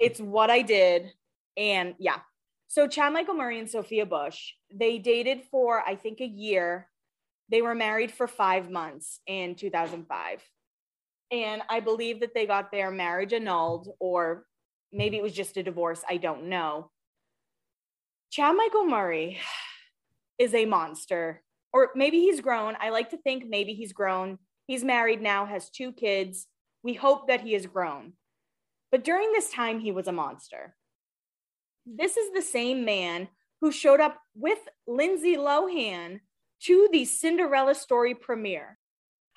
[0.00, 1.12] It's what I did.
[1.56, 2.20] And yeah.
[2.68, 6.88] So Chad Michael Murray and Sophia Bush, they dated for I think a year
[7.50, 10.42] They were married for five months in 2005.
[11.32, 14.44] And I believe that they got their marriage annulled, or
[14.92, 16.04] maybe it was just a divorce.
[16.08, 16.90] I don't know.
[18.30, 19.38] Chad Michael Murray
[20.38, 22.76] is a monster, or maybe he's grown.
[22.80, 24.38] I like to think maybe he's grown.
[24.66, 26.46] He's married now, has two kids.
[26.82, 28.12] We hope that he has grown.
[28.90, 30.74] But during this time, he was a monster.
[31.86, 33.28] This is the same man
[33.60, 36.20] who showed up with Lindsay Lohan
[36.64, 38.78] to the Cinderella story premiere.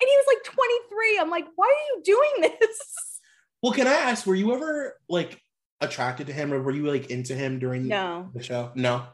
[0.00, 1.18] And he was like 23.
[1.20, 2.78] I'm like, why are you doing this?
[3.62, 5.40] Well, can I ask, were you ever like
[5.80, 8.28] attracted to him or were you like into him during No.
[8.34, 8.72] the show?
[8.74, 9.06] No.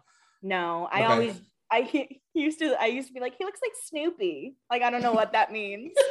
[0.43, 1.13] No, I Okay.
[1.13, 1.41] always
[1.71, 4.55] I he used to I used to be like, he looks like Snoopy.
[4.71, 5.93] Like I don't know what that means.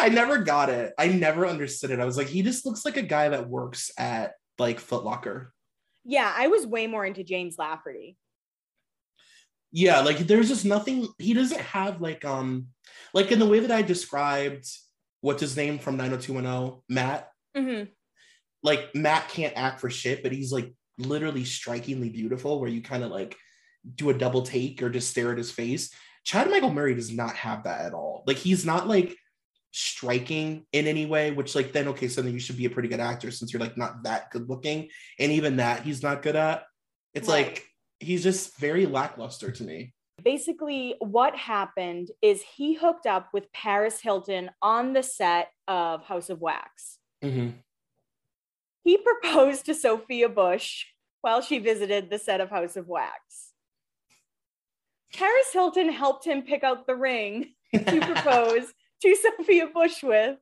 [0.00, 0.92] I never got it.
[0.98, 2.00] I never understood it.
[2.00, 5.52] I was like, he just looks like a guy that works at like Foot Locker.
[6.04, 8.16] yeah, I was way more into James Lafferty.
[9.70, 11.08] Yeah, like there's just nothing.
[11.18, 12.68] He doesn't have like um
[13.14, 14.66] like in the way that I described
[15.20, 17.30] what's his name from 90210, Matt.
[17.56, 17.88] Mhm.
[18.62, 23.02] Like Matt can't act for shit, but he's like literally strikingly beautiful where you kind
[23.02, 23.36] of like
[23.94, 25.92] do a double take or just stare at his face.
[26.24, 28.22] Chad Michael Murray does not have that at all.
[28.26, 29.16] Like he's not like
[29.72, 32.88] striking in any way, which like then okay, so then you should be a pretty
[32.88, 34.88] good actor since you're like not that good looking.
[35.18, 36.64] And even that he's not good at.
[37.14, 37.46] It's Right.
[37.46, 37.66] like
[37.98, 39.94] he's just very lackluster to me.
[40.22, 46.30] Basically, what happened is he hooked up with Paris Hilton on the set of House
[46.30, 46.98] of Wax.
[47.22, 47.54] Mhm.
[48.84, 50.86] He proposed to Sophia Bush
[51.22, 53.51] while she visited the set of House of Wax.
[55.14, 60.38] Paris Hilton helped him pick out the ring to propose to Sophia Bush with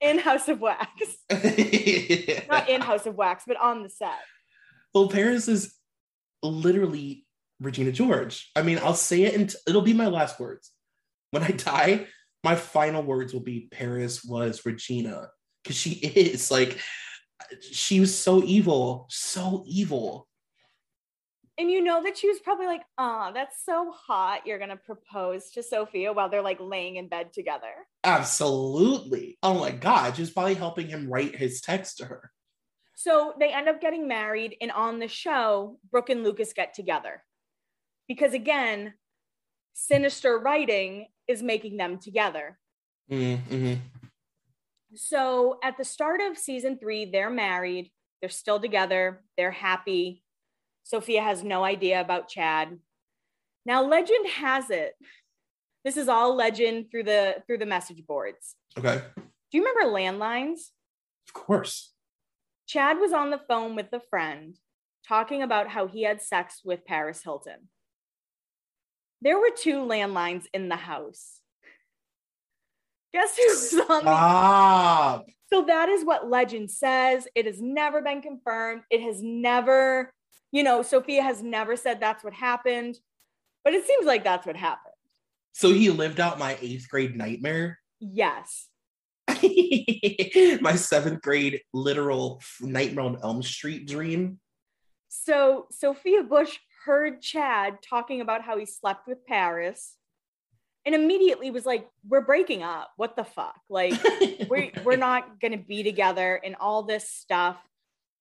[0.00, 0.86] in House of Wax.
[2.48, 4.18] Not in House of Wax, but on the set.
[4.94, 5.74] well, Paris is
[6.42, 7.24] literally
[7.60, 8.50] Regina George.
[8.56, 10.70] I mean, I'll say it and it'll be my last words.
[11.30, 12.06] When I die,
[12.44, 15.28] my final words will be Paris was Regina
[15.62, 16.78] because she is like
[17.60, 20.28] she was so evil, so evil.
[21.56, 24.44] And you know that she was probably like, oh, that's so hot.
[24.44, 27.72] You're going to propose to Sophia while they're like laying in bed together.
[28.02, 29.38] Absolutely.
[29.40, 32.32] Oh my god, just probably helping him write his text to her.
[32.96, 34.56] So they end up getting married.
[34.60, 37.22] And on the show, Brooke and Lucas get together.
[38.08, 38.94] Because again,
[39.74, 42.58] sinister writing is making them together.
[43.08, 43.74] Mm-hmm.
[44.96, 50.23] So at the start of season three, they're married, they're still together, they're happy.
[50.84, 52.78] Sophia has no idea about Chad.
[53.66, 54.92] Now, legend has it.
[55.84, 58.54] This is all legend through the through the message boards.
[58.78, 59.02] Okay.
[59.16, 60.70] Do you remember landlines?
[61.28, 61.92] Of course.
[62.66, 64.56] Chad was on the phone with a friend
[65.06, 67.68] talking about how he had sex with Paris Hilton.
[69.20, 71.40] There were two landlines in the house.
[73.12, 74.10] Guess who's on the.
[75.52, 77.28] So that is what legend says.
[77.34, 78.82] It has never been confirmed.
[78.90, 80.12] It has never,
[80.54, 82.96] you know, Sophia has never said that's what happened,
[83.64, 84.94] but it seems like that's what happened.
[85.52, 87.80] So he lived out my eighth grade nightmare.
[87.98, 88.68] Yes.
[90.60, 94.38] my seventh grade literal Nightmare on Elm Street dream.
[95.08, 99.96] So Sophia Bush heard Chad talking about how he slept with Paris
[100.86, 102.92] and immediately was like, We're breaking up.
[102.96, 103.58] What the fuck?
[103.68, 103.94] Like,
[104.48, 107.56] we're, we're not going to be together and all this stuff.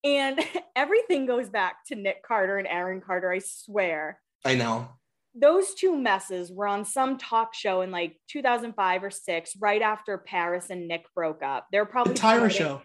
[0.03, 0.39] And
[0.75, 4.19] everything goes back to Nick Carter and Aaron Carter, I swear.
[4.45, 4.89] I know.
[5.35, 10.17] those two messes were on some talk show in like 2005 or six, right after
[10.17, 11.67] Paris and Nick broke up.
[11.71, 12.81] They're probably The Tyra show.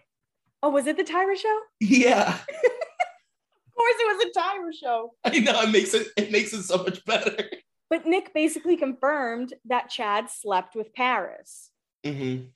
[0.63, 1.59] Oh, was it the Tyra show?
[1.79, 2.37] Yeah.
[2.37, 5.11] Of course, it was a Tyra show.
[5.23, 7.45] I know it makes it it makes it so much better.
[7.89, 11.71] But Nick basically confirmed that Chad slept with Paris.
[12.05, 12.47] Mm-hmm.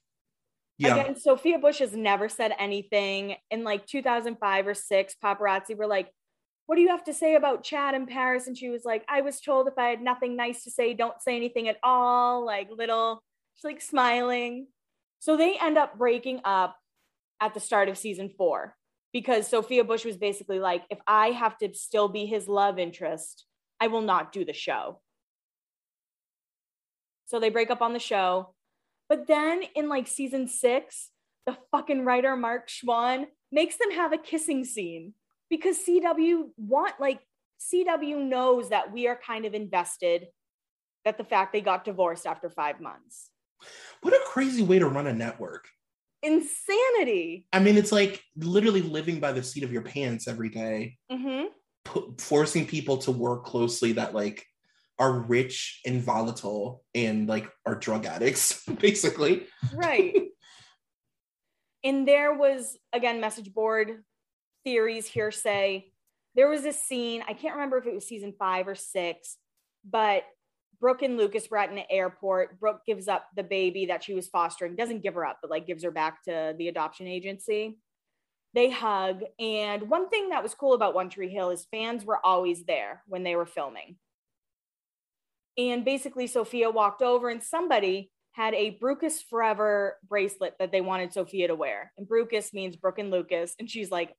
[0.83, 0.95] Yeah.
[0.95, 3.35] Again, Sophia Bush has never said anything.
[3.49, 6.09] In like 2005 or six, paparazzi were like,
[6.65, 8.47] What do you have to say about Chad in Paris?
[8.47, 11.21] And she was like, I was told if I had nothing nice to say, don't
[11.21, 12.45] say anything at all.
[12.45, 13.23] Like little,
[13.55, 14.67] she's like smiling.
[15.19, 16.75] So they end up breaking up
[17.39, 18.75] at the start of season four
[19.13, 23.45] because Sophia Bush was basically like, If I have to still be his love interest,
[23.79, 24.99] I will not do the show.
[27.25, 28.53] So they break up on the show.
[29.09, 31.09] But then in like season six,
[31.45, 35.13] the fucking writer Mark Schwahn makes them have a kissing scene
[35.49, 37.19] because CW want like
[37.59, 40.27] CW knows that we are kind of invested
[41.05, 43.29] that the fact they got divorced after five months.
[44.01, 45.67] What a crazy way to run a network.
[46.21, 47.45] Insanity.
[47.51, 51.47] I mean, it's like literally living by the seat of your pants every day, hmm
[51.83, 54.45] pu- forcing people to work closely that like
[54.99, 59.47] are rich and volatile and like are drug addicts, basically.
[59.73, 60.15] Right.
[61.83, 64.03] and there was again message board
[64.63, 65.91] theories, hearsay.
[66.35, 69.37] There was a scene, I can't remember if it was season five or six,
[69.87, 70.23] but
[70.79, 72.59] Brooke and Lucas were at an airport.
[72.59, 75.67] Brooke gives up the baby that she was fostering, doesn't give her up, but like
[75.67, 77.77] gives her back to the adoption agency.
[78.53, 79.23] They hug.
[79.39, 83.03] And one thing that was cool about One Tree Hill is fans were always there
[83.07, 83.95] when they were filming.
[85.57, 91.13] And basically, Sophia walked over and somebody had a Brucas Forever bracelet that they wanted
[91.13, 91.91] Sophia to wear.
[91.97, 93.55] And Brucas means Brooke and Lucas.
[93.59, 94.15] And she's like,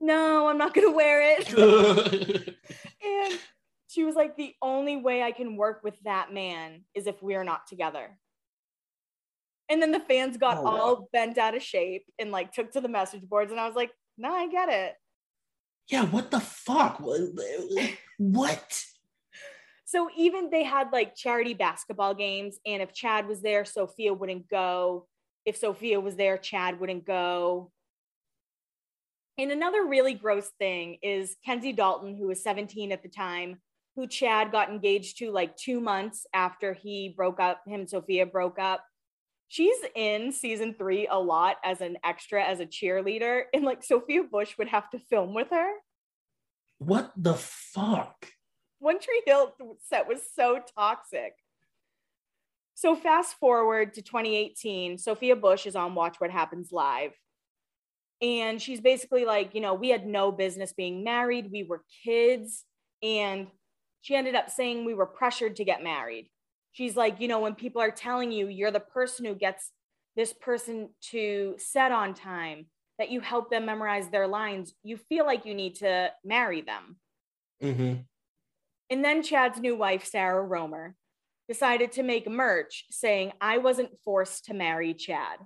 [0.00, 1.48] no, I'm not going to wear it.
[3.04, 3.38] and
[3.88, 7.44] she was like, the only way I can work with that man is if we're
[7.44, 8.16] not together.
[9.68, 11.08] And then the fans got oh, all wow.
[11.12, 13.50] bent out of shape and like took to the message boards.
[13.50, 14.94] And I was like, no, I get it.
[15.88, 17.02] Yeah, what the fuck?
[18.18, 18.84] What?
[19.88, 22.58] So even they had like charity basketball games.
[22.66, 25.06] And if Chad was there, Sophia wouldn't go.
[25.46, 27.72] If Sophia was there, Chad wouldn't go.
[29.38, 33.62] And another really gross thing is Kenzie Dalton, who was 17 at the time,
[33.96, 38.26] who Chad got engaged to like two months after he broke up, him and Sophia
[38.26, 38.84] broke up.
[39.48, 43.44] She's in season three a lot as an extra, as a cheerleader.
[43.54, 45.70] And like Sophia Bush would have to film with her.
[46.76, 48.28] What the fuck?
[48.78, 49.54] One Tree Hill
[49.88, 51.32] set was so toxic.
[52.74, 57.10] So fast forward to 2018, Sophia Bush is on Watch What Happens Live.
[58.22, 61.50] And she's basically like, you know, we had no business being married.
[61.50, 62.64] We were kids.
[63.02, 63.48] And
[64.02, 66.30] she ended up saying we were pressured to get married.
[66.72, 69.72] She's like, you know, when people are telling you you're the person who gets
[70.16, 72.66] this person to set on time,
[72.98, 76.96] that you help them memorize their lines, you feel like you need to marry them.
[77.62, 78.00] Mm-hmm.
[78.90, 80.94] And then Chad's new wife, Sarah Roemer,
[81.48, 85.38] decided to make merch saying, I wasn't forced to marry Chad.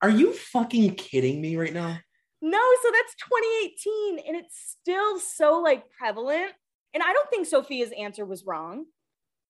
[0.00, 1.98] Are you fucking kidding me right now?
[2.40, 6.52] No, so that's 2018 and it's still so like prevalent.
[6.94, 8.86] And I don't think Sophia's answer was wrong.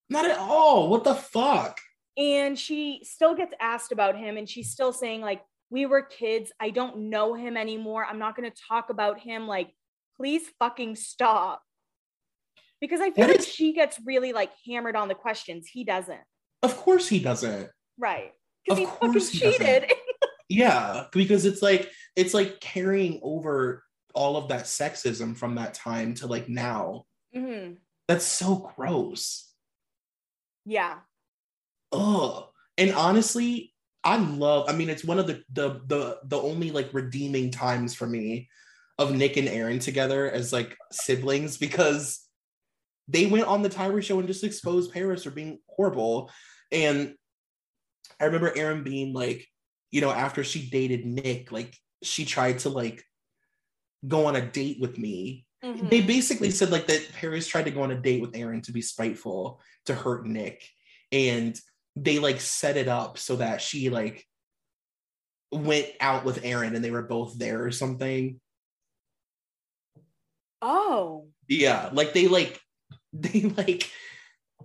[0.08, 0.88] Not at all.
[0.88, 1.78] What the fuck?
[2.16, 6.50] And she still gets asked about him and she's still saying like we were kids.
[6.58, 8.06] I don't know him anymore.
[8.06, 9.74] I'm not going to talk about him like
[10.16, 11.62] please fucking stop.
[12.80, 13.48] Because I feel that like is...
[13.48, 15.66] she gets really like hammered on the questions.
[15.66, 16.20] He doesn't.
[16.62, 17.70] Of course he doesn't.
[17.98, 18.32] Right.
[18.64, 19.92] Because he fucking he cheated.
[20.48, 23.82] yeah, because it's like it's like carrying over
[24.14, 27.04] all of that sexism from that time to like now.
[27.34, 27.74] Mm-hmm.
[28.06, 29.52] That's so gross.
[30.64, 30.96] Yeah.
[31.92, 33.74] Oh, and honestly,
[34.04, 34.68] I love.
[34.68, 38.48] I mean, it's one of the the the the only like redeeming times for me
[38.98, 42.27] of Nick and Aaron together as like siblings because
[43.08, 46.30] they went on the Tyra show and just exposed Paris for being horrible.
[46.70, 47.14] And
[48.20, 49.46] I remember Aaron being like,
[49.90, 53.02] you know, after she dated Nick, like she tried to like
[54.06, 55.46] go on a date with me.
[55.64, 55.88] Mm-hmm.
[55.88, 58.72] They basically said like that Paris tried to go on a date with Aaron to
[58.72, 60.68] be spiteful to hurt Nick.
[61.10, 61.58] And
[61.96, 64.24] they like set it up so that she like
[65.50, 68.38] went out with Aaron and they were both there or something.
[70.60, 71.28] Oh.
[71.48, 72.60] Yeah, like they like
[73.22, 73.90] they like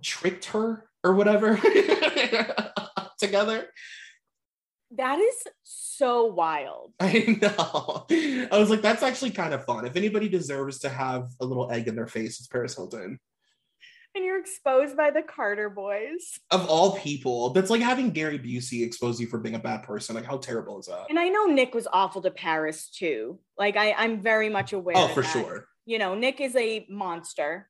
[0.02, 1.56] tricked her or whatever
[3.18, 3.66] together.
[4.96, 6.92] That is so wild.
[7.00, 8.06] I know.
[8.10, 9.86] I was like, that's actually kind of fun.
[9.86, 13.18] If anybody deserves to have a little egg in their face, it's Paris Hilton.
[14.16, 16.38] And you're exposed by the Carter boys.
[16.52, 20.14] Of all people, that's like having Gary Busey expose you for being a bad person.
[20.14, 21.06] Like, how terrible is that?
[21.10, 23.40] And I know Nick was awful to Paris too.
[23.58, 24.96] Like, I, I'm very much aware.
[24.96, 25.32] Oh, for that.
[25.32, 25.66] sure.
[25.84, 27.68] You know, Nick is a monster.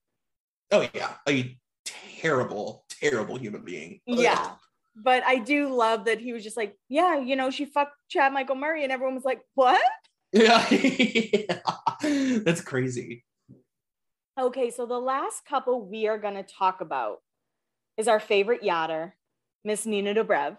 [0.71, 4.01] Oh yeah, a terrible, terrible human being.
[4.07, 4.53] Yeah,
[4.97, 8.33] but I do love that he was just like, yeah, you know, she fucked Chad
[8.33, 9.83] Michael Murray, and everyone was like, what?
[10.33, 11.61] Yeah, yeah.
[12.45, 13.25] that's crazy.
[14.39, 17.19] Okay, so the last couple we are going to talk about
[17.97, 19.13] is our favorite yachter,
[19.65, 20.57] Miss Nina Dobrev,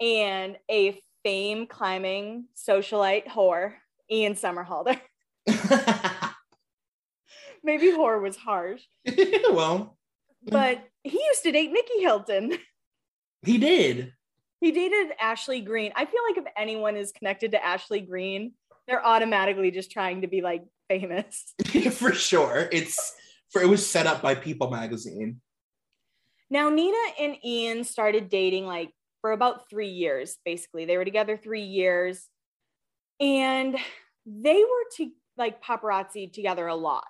[0.00, 3.72] and a fame climbing socialite whore,
[4.10, 5.00] Ian Somerhalder.
[7.62, 8.82] Maybe whore was harsh.
[9.06, 9.96] well,
[10.46, 10.50] mm.
[10.50, 12.58] but he used to date Nicky Hilton.
[13.42, 14.12] He did.
[14.60, 15.92] He dated Ashley Greene.
[15.96, 18.52] I feel like if anyone is connected to Ashley Greene,
[18.86, 21.54] they're automatically just trying to be like famous.
[21.92, 22.68] for sure.
[22.70, 23.14] It's
[23.50, 25.40] for it was set up by People magazine.
[26.50, 28.90] Now Nina and Ian started dating like
[29.22, 30.84] for about 3 years basically.
[30.84, 32.28] They were together 3 years
[33.20, 33.76] and
[34.26, 37.06] they were to like paparazzi together a lot.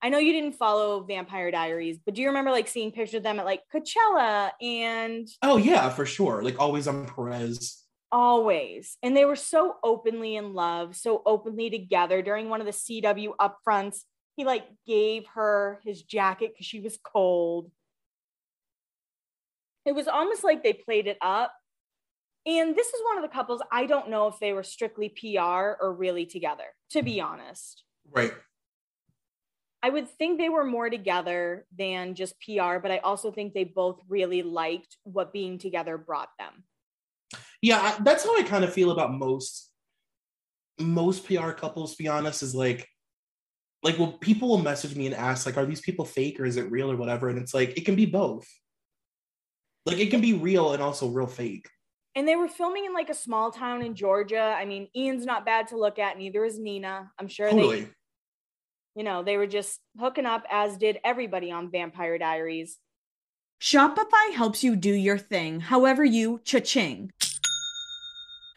[0.00, 3.22] I know you didn't follow Vampire Diaries, but do you remember like seeing pictures of
[3.24, 6.42] them at like Coachella and Oh yeah, for sure.
[6.42, 7.84] Like always on Perez.
[8.12, 8.96] always.
[9.02, 13.32] And they were so openly in love, so openly together during one of the CW
[13.40, 14.02] upfronts.
[14.36, 17.70] He like gave her his jacket because she was cold.
[19.84, 21.52] It was almost like they played it up.
[22.46, 25.76] And this is one of the couples I don't know if they were strictly PR
[25.80, 27.82] or really together, to be honest.
[28.10, 28.32] Right.
[29.82, 33.64] I would think they were more together than just PR, but I also think they
[33.64, 36.64] both really liked what being together brought them.
[37.62, 39.66] Yeah, I- that's how I kind of feel about most
[40.80, 42.88] most PR couples, to be honest, is like
[43.82, 46.56] like well, people will message me and ask, like, are these people fake or is
[46.56, 47.28] it real or whatever?
[47.28, 48.46] And it's like it can be both.
[49.86, 51.68] Like it can be real and also real fake.
[52.14, 54.54] And they were filming in like a small town in Georgia.
[54.56, 57.10] I mean, Ian's not bad to look at, neither is Nina.
[57.18, 57.82] I'm sure Totally.
[57.82, 57.90] they,
[58.98, 62.78] you know, they were just hooking up, as did everybody on Vampire Diaries.
[63.62, 67.12] Shopify helps you do your thing, however you cha-ching.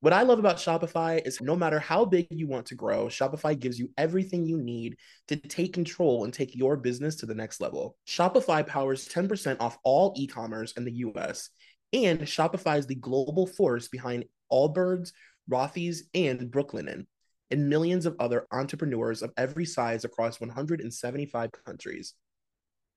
[0.00, 3.58] What I love about Shopify is no matter how big you want to grow, Shopify
[3.58, 4.96] gives you everything you need
[5.26, 7.96] to take control and take your business to the next level.
[8.06, 11.50] Shopify powers 10% off all e commerce in the US,
[11.92, 15.10] and Shopify is the global force behind Allbirds,
[15.50, 17.06] Rothy's, and Brooklinen,
[17.50, 22.14] and millions of other entrepreneurs of every size across 175 countries.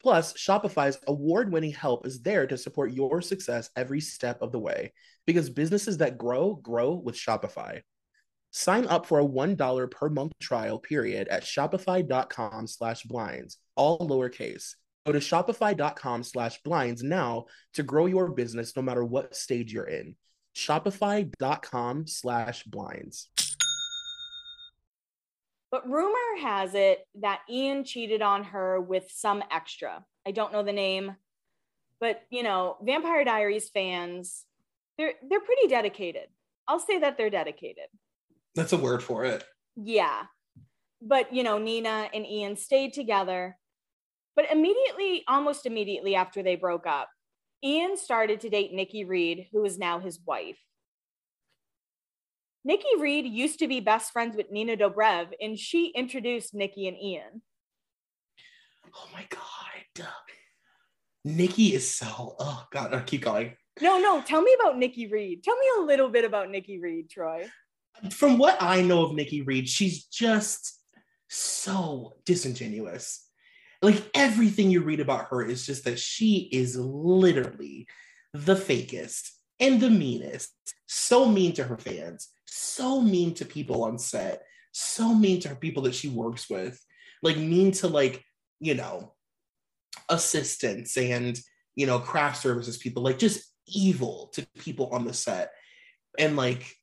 [0.03, 4.59] Plus, Shopify's award winning help is there to support your success every step of the
[4.59, 4.91] way
[5.25, 7.81] because businesses that grow, grow with Shopify.
[8.51, 14.75] Sign up for a $1 per month trial period at shopify.com slash blinds, all lowercase.
[15.05, 19.85] Go to shopify.com slash blinds now to grow your business no matter what stage you're
[19.85, 20.15] in.
[20.55, 23.29] Shopify.com slash blinds.
[25.71, 30.03] But rumor has it that Ian cheated on her with some extra.
[30.27, 31.15] I don't know the name,
[32.01, 34.45] but you know, Vampire Diaries fans,
[34.97, 36.27] they're they're pretty dedicated.
[36.67, 37.85] I'll say that they're dedicated.
[38.55, 39.43] That's a word for it.
[39.75, 40.23] Yeah.
[41.01, 43.57] But you know, Nina and Ian stayed together.
[44.35, 47.09] But immediately, almost immediately after they broke up,
[47.63, 50.57] Ian started to date Nikki Reed, who is now his wife.
[52.63, 56.97] Nikki Reed used to be best friends with Nina Dobrev, and she introduced Nikki and
[56.97, 57.41] Ian.
[58.95, 59.61] Oh my God.
[61.23, 63.55] Nikki is so, oh God, oh, keep going.
[63.79, 65.43] No, no, tell me about Nikki Reed.
[65.43, 67.49] Tell me a little bit about Nikki Reed, Troy.
[68.11, 70.79] From what I know of Nikki Reed, she's just
[71.29, 73.27] so disingenuous.
[73.81, 77.87] Like everything you read about her is just that she is literally
[78.33, 80.49] the fakest and the meanest.
[80.87, 85.55] So mean to her fans, so mean to people on set, so mean to her
[85.55, 86.83] people that she works with,
[87.23, 88.23] like mean to like,
[88.59, 89.13] you know,
[90.09, 91.39] assistants and,
[91.75, 95.51] you know, craft services people, like just evil to people on the set.
[96.19, 96.75] And like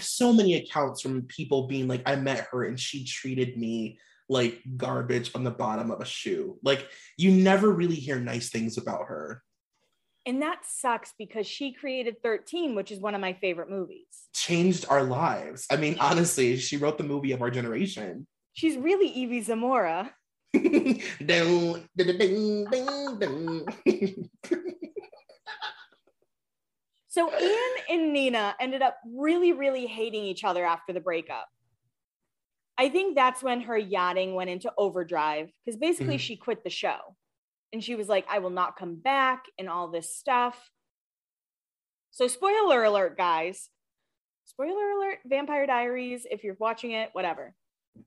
[0.00, 3.98] so many accounts from people being like, I met her and she treated me
[4.28, 6.58] like garbage on the bottom of a shoe.
[6.62, 9.42] Like you never really hear nice things about her.
[10.26, 14.06] And that sucks because she created 13, which is one of my favorite movies.
[14.32, 15.66] Changed our lives.
[15.70, 18.26] I mean, honestly, she wrote the movie of our generation.
[18.54, 20.14] She's really Evie Zamora.
[20.54, 23.66] Dun, dun, dun.
[27.14, 31.46] So Ian and Nina ended up really, really hating each other after the breakup.
[32.76, 36.20] I think that's when her yachting went into overdrive because basically Mhm.
[36.20, 37.14] she quit the show
[37.72, 40.72] and she was like, I will not come back and all this stuff.
[42.10, 43.70] So, spoiler alert, guys.
[44.46, 47.54] Spoiler alert, Vampire Diaries, if you're watching it, whatever.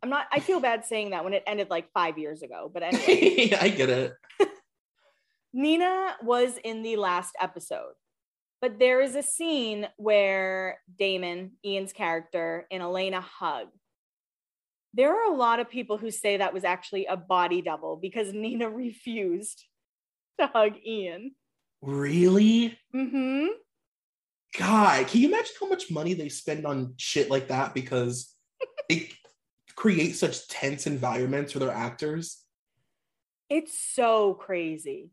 [0.03, 2.84] I'm not, I feel bad saying that when it ended like five years ago, but
[2.84, 3.51] anyway.
[3.62, 4.16] I get it.
[5.53, 7.93] Nina was in the last episode,
[8.62, 13.68] but there is a scene where Damon, Ian's character, and Elena hug.
[14.93, 18.34] There are a lot of people who say that was actually a body double because
[18.34, 19.66] Nina refused
[20.39, 21.36] to hug Ian.
[21.82, 22.78] Really?
[22.95, 23.47] Mm-hmm.
[24.58, 28.34] God, can you imagine how much money they spend on shit like that because
[28.89, 29.14] it
[29.76, 32.43] creates such tense environments for their actors?
[33.49, 35.12] It's so crazy.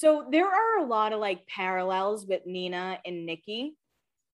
[0.00, 3.76] So there are a lot of like parallels with Nina and Nikki.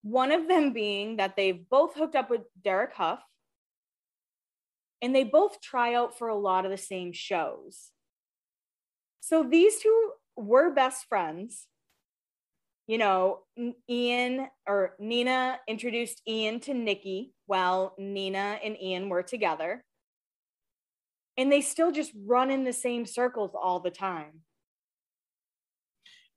[0.02, 3.18] One of them being that they've both hooked up with Derek Hough
[5.02, 7.90] and they both try out for a lot of the same shows.
[9.18, 11.66] So these two were best friends.
[12.86, 13.40] You know,
[13.90, 19.84] Ian or Nina introduced Ian to Nikki while Nina and Ian were together.
[21.36, 24.42] And they still just run in the same circles all the time.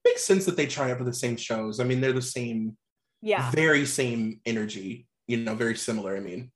[0.06, 1.80] Makes sense that they try out for the same shows.
[1.80, 2.78] I mean, they're the same,
[3.22, 6.16] Yeah, very same energy, you know, very similar.
[6.16, 6.52] I mean,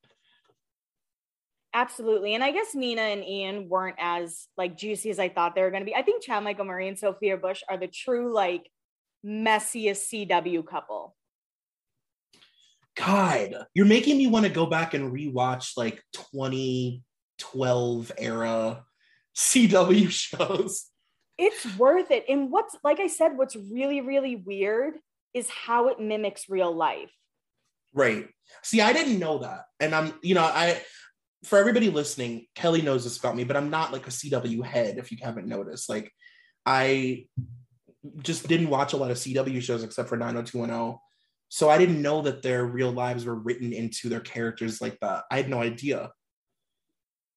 [1.73, 2.35] absolutely.
[2.35, 5.71] And I guess Nina and Ian weren't as like juicy as I thought they were
[5.71, 5.95] going to be.
[5.95, 8.69] I think Chad Michael Murray and Sophia Bush are the true like
[9.25, 11.15] messiest CW couple.
[12.95, 18.85] God, you're making me want to go back and rewatch like 2012 era
[19.35, 20.85] CW shows.
[21.37, 22.25] It's worth it.
[22.29, 24.95] And what's like I said, what's really, really weird
[25.33, 27.11] is how it mimics real life.
[27.93, 28.27] Right.
[28.61, 29.65] See, I didn't know that.
[29.79, 30.81] And I'm, you know, I,
[31.43, 34.97] for everybody listening, Kelly knows this about me, but I'm not like a CW head,
[34.97, 35.89] if you haven't noticed.
[35.89, 36.11] Like,
[36.65, 37.25] I
[38.19, 40.99] just didn't watch a lot of CW shows except for 90210.
[41.49, 45.25] So I didn't know that their real lives were written into their characters like that.
[45.29, 46.11] I had no idea.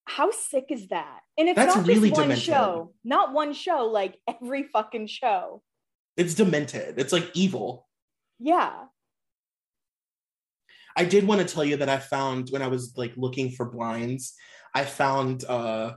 [0.06, 1.20] How sick is that?
[1.38, 2.44] And it's That's not really just one demented.
[2.44, 5.62] show, not one show, like every fucking show.
[6.16, 6.98] It's demented.
[6.98, 7.86] It's like evil.
[8.38, 8.84] Yeah.
[10.96, 13.66] I did want to tell you that I found when I was like looking for
[13.66, 14.34] blinds,
[14.74, 15.94] I found uh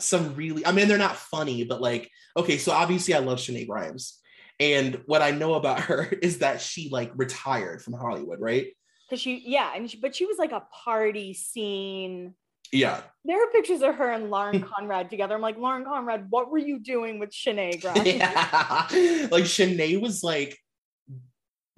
[0.00, 3.66] some really I mean they're not funny, but like okay, so obviously I love Shenae
[3.68, 4.18] Grimes.
[4.60, 8.66] And what I know about her is that she like retired from Hollywood, right?
[9.08, 12.34] Cause she, yeah, and she, but she was like a party scene.
[12.72, 13.02] Yeah.
[13.24, 15.34] There are pictures of her and Lauren Conrad together.
[15.34, 18.06] I'm like, Lauren Conrad, what were you doing with Shenae Grimes?
[18.06, 18.86] yeah.
[19.30, 20.58] Like Shenae was like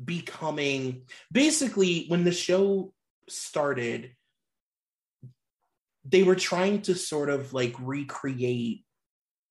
[0.02, 2.92] becoming basically when the show
[3.28, 4.12] started,
[6.04, 8.84] they were trying to sort of like recreate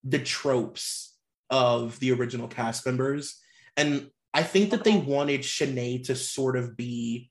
[0.04, 1.14] the tropes
[1.50, 3.38] of the original cast members.
[3.76, 7.30] And I think that they wanted Shenae to sort of be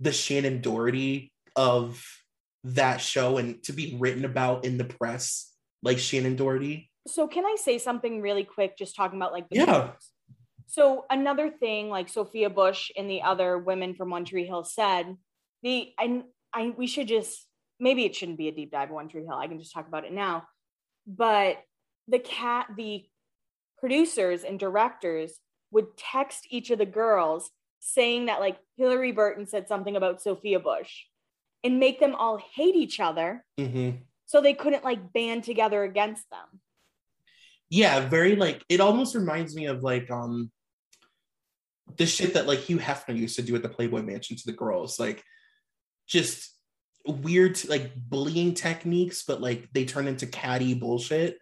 [0.00, 2.04] the Shannen Doherty of
[2.64, 5.52] that show and to be written about in the press
[5.82, 6.90] like Shannen Doherty.
[7.06, 9.90] So can I say something really quick, just talking about like the Yeah.
[10.66, 15.16] So another thing, like Sophia Bush and the other women from One Tree Hill said,
[15.62, 17.46] the and I we should just
[17.78, 19.34] maybe it shouldn't be a deep dive of One Tree Hill.
[19.34, 20.44] I can just talk about it now.
[21.06, 21.58] But
[22.08, 23.04] the cat, the
[23.78, 25.38] producers and directors
[25.70, 27.50] would text each of the girls
[27.80, 31.02] saying that like Hilarie Burton said something about Sophia Bush
[31.64, 33.96] and make them all hate each other Mm-hmm.
[34.26, 36.60] so they couldn't like band together against them.
[37.70, 40.50] yeah very like it almost reminds me of like um
[41.96, 44.52] the shit that like hugh hefner used to do at the playboy mansion to the
[44.52, 45.22] girls like
[46.06, 46.50] just
[47.06, 51.38] weird like bullying techniques but like they turn into catty bullshit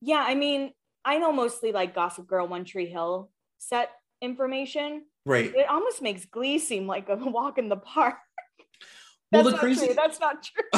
[0.00, 0.72] Yeah, I mean,
[1.04, 3.88] I know mostly like Gossip Girl, One Tree Hill set
[4.20, 5.04] information.
[5.24, 8.16] right It almost makes Glee seem like a walk in the park.
[9.32, 9.94] Well, That's the not crazy- true.
[9.94, 10.64] That's not true.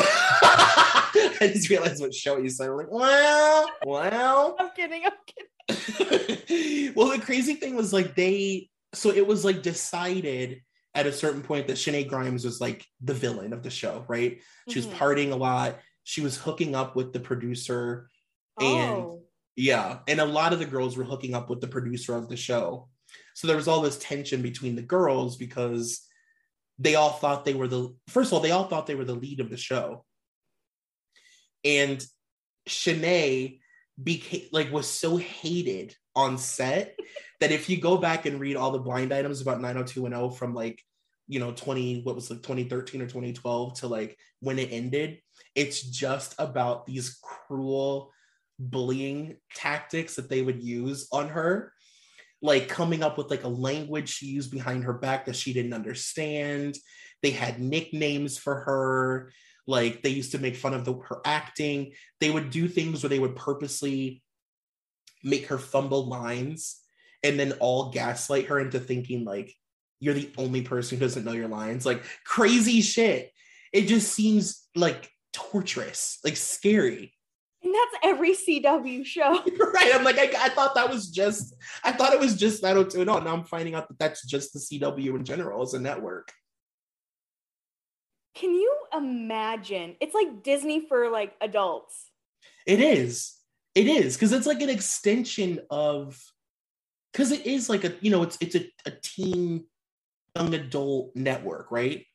[1.41, 5.03] i just realized what show you said I'm like wow wow I'm kidding.
[5.05, 6.93] I'm kidding.
[6.97, 10.61] well, the crazy thing was like they, so it was like decided
[10.95, 14.39] at a certain point that Shenae Grimes was like the villain of the show, right?
[14.69, 14.95] She was Mhm.
[14.97, 15.79] partying a lot.
[16.05, 18.09] She was hooking up with the producer.
[18.61, 18.69] And
[19.03, 19.23] Oh,
[19.57, 22.37] yeah, and a lot of the girls were hooking up with the producer of the
[22.37, 22.89] show.
[23.35, 26.07] So there was all this tension between the girls because
[26.79, 29.15] they all thought they were the, first of all, they all thought they were the
[29.15, 30.05] lead of the show.
[31.65, 32.05] And
[32.69, 33.61] Shenae
[34.03, 36.99] became like was so hated on set
[37.41, 40.81] that if you go back and read all the blind items about 90210 from like
[41.29, 45.19] you know 20 what was like 2013 or 2012 to like when it ended
[45.55, 48.11] it's just about these cruel
[48.59, 51.73] bullying tactics that they would use on her
[52.45, 55.73] like coming up with like a language she used behind her back that she didn't
[55.73, 56.77] understand.
[57.23, 59.33] They had nicknames for her.
[59.67, 61.95] Like they used to make fun of the, her acting.
[62.21, 64.23] They would do things where they would purposely
[65.23, 66.83] make her fumble lines
[67.23, 69.55] and then all gaslight her into thinking like
[70.01, 71.87] you're the only person who doesn't know your lines.
[71.87, 73.33] Like crazy shit.
[73.73, 77.15] It just seems like torturous, like scary.
[77.75, 79.33] That's every CW show.
[79.75, 79.91] right.
[79.93, 83.25] I'm like, I, I, thought that was just, I thought it was just 90210.
[83.25, 86.31] Now I'm finding out that that's just the CW in general as a network.
[88.37, 89.97] Can you imagine?
[90.01, 92.11] It's like Disney for like adults.
[92.65, 93.35] It is.
[93.75, 96.21] It is because it's like an extension of
[97.13, 99.65] because it is like a you know it's it's a, a teen
[100.37, 102.07] young adult network, right?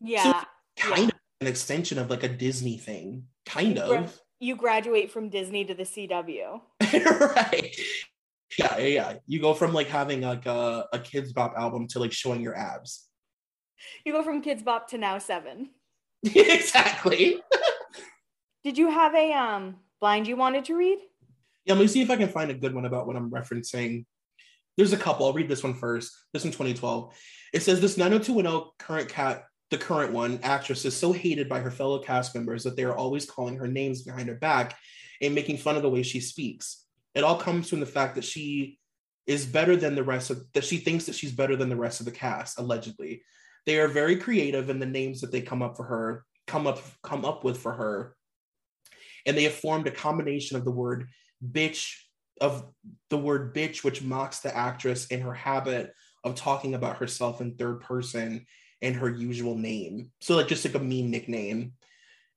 [0.00, 0.22] Yeah.
[0.22, 0.46] So
[0.76, 1.08] kind yeah.
[1.08, 4.18] of an extension of like a Disney thing, kind of.
[4.38, 6.60] You graduate from Disney to the CW.
[7.36, 7.76] right.
[8.58, 9.14] Yeah, yeah, yeah.
[9.26, 12.56] You go from like having like a, a Kidz Bop album to like showing your
[12.56, 13.08] abs.
[14.04, 15.70] You go from Kidz Bop to now seven.
[16.22, 17.40] exactly.
[18.64, 20.98] Did you have a um blind you wanted to read?
[21.64, 24.04] Yeah, let me see if I can find a good one about what I'm referencing.
[24.76, 25.26] There's a couple.
[25.26, 26.12] I'll read this one first.
[26.32, 27.14] This one 2012.
[27.52, 31.70] It says this 90210 current cat, the current one, actress is so hated by her
[31.70, 34.76] fellow cast members that they are always calling her names behind her back
[35.20, 36.84] and making fun of the way she speaks.
[37.14, 38.78] It all comes from the fact that she
[39.26, 42.00] is better than the rest of that she thinks that she's better than the rest
[42.00, 43.22] of the cast, allegedly.
[43.64, 46.80] They are very creative in the names that they come up for her, come up
[47.02, 48.16] come up with for her
[49.26, 51.08] and they have formed a combination of the word
[51.44, 51.94] bitch
[52.40, 52.64] of
[53.10, 55.92] the word bitch which mocks the actress in her habit
[56.24, 58.46] of talking about herself in third person
[58.82, 60.10] and her usual name.
[60.20, 61.72] So like just like a mean nickname.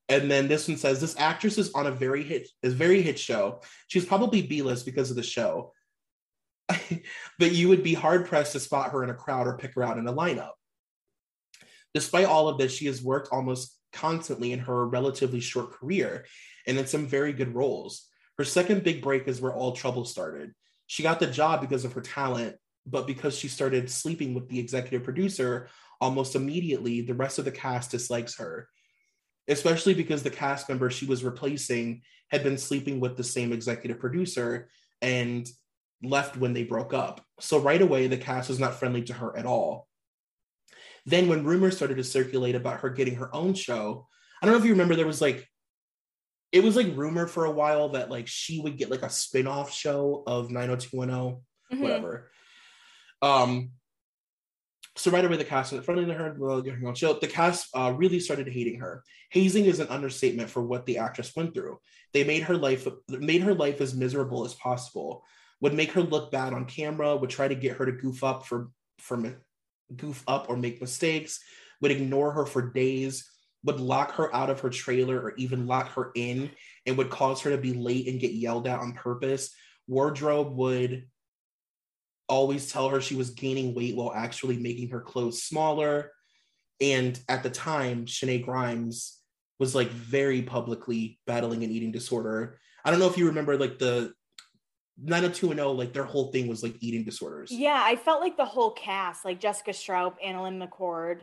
[0.07, 3.19] And then this one says this actress is on a very hit is very hit
[3.19, 3.61] show.
[3.87, 5.73] She's probably b-list because of the show.
[7.39, 9.83] But you would be hard pressed to spot her in a crowd or pick her
[9.83, 10.51] out in a lineup.
[11.93, 16.25] Despite all of this she has worked almost constantly in her relatively short career
[16.67, 18.07] and in some very good roles.
[18.37, 20.53] Her second big break is where all trouble started.
[20.87, 24.59] She got the job because of her talent, but because she started sleeping with the
[24.59, 25.67] executive producer
[26.01, 28.69] almost immediately, the rest of the cast dislikes her,
[29.47, 33.99] especially because the cast member she was replacing had been sleeping with the same executive
[33.99, 34.69] producer
[35.01, 35.49] and
[36.03, 37.21] left when they broke up.
[37.39, 39.87] So right away, the cast was not friendly to her at all.
[41.05, 44.07] Then, when rumors started to circulate about her getting her own show,
[44.41, 45.47] I don't know if you remember, there was like
[46.51, 49.71] it was like rumor for a while that like she would get like a spin-off
[49.73, 51.41] show of 90210
[51.71, 51.83] mm-hmm.
[51.83, 52.31] whatever
[53.21, 53.71] um
[54.99, 57.69] so right away the cast in front of her well, getting on show the cast
[57.73, 59.03] uh, really started hating her.
[59.31, 61.79] Hazing is an understatement for what the actress went through.
[62.13, 65.23] They made her life made her life as miserable as possible.
[65.61, 68.45] Would make her look bad on camera would try to get her to goof up
[68.45, 69.41] for for
[69.95, 71.39] goof up or make mistakes
[71.81, 73.29] would ignore her for days
[73.63, 76.49] would lock her out of her trailer or even lock her in
[76.85, 79.53] and would cause her to be late and get yelled at on purpose.
[79.87, 81.07] Wardrobe would
[82.29, 86.11] always tell her she was gaining weight while actually making her clothes smaller.
[86.79, 89.19] And at the time, Shenae Grimes
[89.59, 92.57] was like very publicly battling an eating disorder.
[92.85, 94.13] I don't know if you remember like the
[95.01, 97.51] 90210, like their whole thing was like eating disorders.
[97.51, 101.19] Yeah, I felt like the whole cast, like Jessica Stroup, AnnaLynne McCord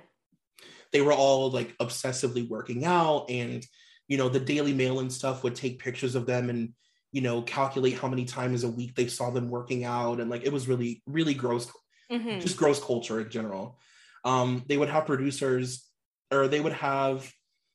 [0.92, 3.64] they were all like obsessively working out and
[4.08, 6.72] you know the daily mail and stuff would take pictures of them and
[7.12, 10.44] you know calculate how many times a week they saw them working out and like
[10.44, 11.70] it was really really gross
[12.10, 12.40] mm-hmm.
[12.40, 13.78] just gross culture in general
[14.24, 15.88] um they would have producers
[16.30, 17.30] or they would have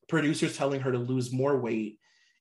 [0.10, 1.98] producers telling her to lose more weight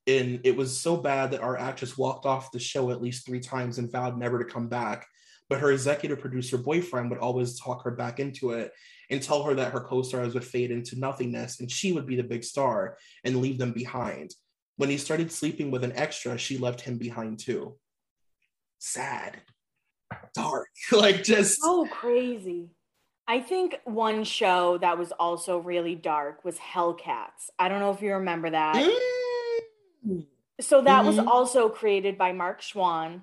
[0.07, 3.39] and it was so bad that our actress walked off the show at least three
[3.39, 5.07] times and vowed never to come back
[5.51, 8.71] but her executive producer boyfriend would always talk her back into it
[9.09, 12.23] and tell her that her co-stars would fade into nothingness and she would be the
[12.23, 14.33] big star and leave them behind.
[14.77, 17.75] When he started sleeping with an extra, she left him behind too.
[18.79, 19.37] Sad.
[20.33, 20.67] Dark.
[20.91, 22.69] like just so crazy.
[23.27, 27.49] I think one show that was also really dark was Hellcats.
[27.57, 28.75] I don't know if you remember that.
[30.05, 30.25] Mm.
[30.59, 31.07] So that mm-hmm.
[31.07, 33.21] was also created by Mark Schwahn,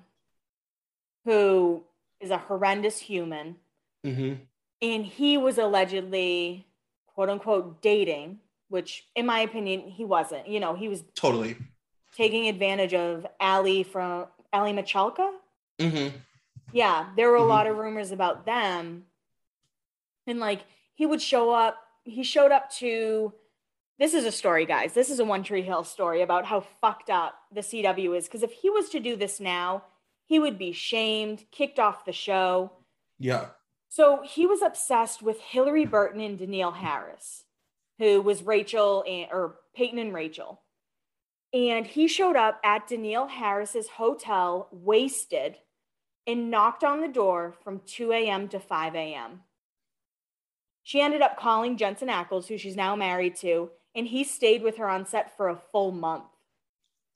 [1.25, 1.83] who
[2.19, 3.57] is a horrendous human.
[4.05, 4.43] Mm-hmm
[4.81, 6.65] and he was allegedly
[7.07, 8.39] quote unquote dating
[8.69, 11.57] which in my opinion he wasn't you know he was totally.
[12.15, 15.31] taking advantage of ali from aly michalka.
[15.79, 16.15] Mm-hmm.
[16.73, 17.49] yeah there were a mm-hmm.
[17.49, 19.05] lot of rumors about them.
[20.27, 20.61] And like
[20.95, 23.33] he would show up he showed up to
[23.97, 24.93] this is a story guys.
[24.93, 28.25] This is a one tree hill story about how fucked up the cw is.
[28.25, 29.83] Because if he was to do this now
[30.25, 32.71] he would be shamed kicked off the show.
[33.17, 33.47] Yeah.
[33.89, 37.43] So he was obsessed with Hilarie Burton and Danneel Harris,
[37.99, 40.61] who was Rachel and, or Peyton and Rachel.
[41.53, 45.57] And he showed up at Danneel Harris's hotel wasted
[46.25, 48.47] and knocked on the door from 2 a.m.
[48.49, 49.41] to 5 a.m.
[50.83, 54.77] She ended up calling Jensen Ackles, who she's now married to, and he stayed with
[54.77, 56.25] her on set for a full month.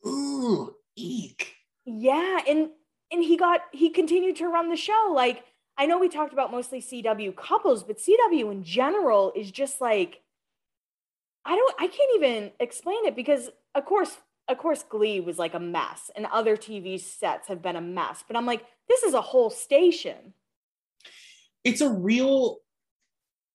[0.06, 1.56] Ooh, eek.
[1.86, 2.70] Yeah, and
[3.12, 5.12] and he got he continued to run the show.
[5.14, 5.44] Like
[5.78, 10.22] I know we talked about mostly CW couples, but CW in general is just like
[11.46, 14.18] I don't I can't even explain it because of course
[14.48, 18.24] of course Glee was like a mess and other TV sets have been a mess,
[18.28, 20.34] but I'm like this is a whole station.
[21.64, 22.60] It's a real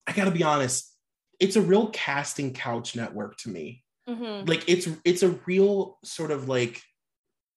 [0.06, 0.90] I got to be honest,
[1.38, 3.84] it's a real casting couch network to me.
[4.08, 4.48] Mm-hmm.
[4.48, 6.82] Like it's it's a real sort of like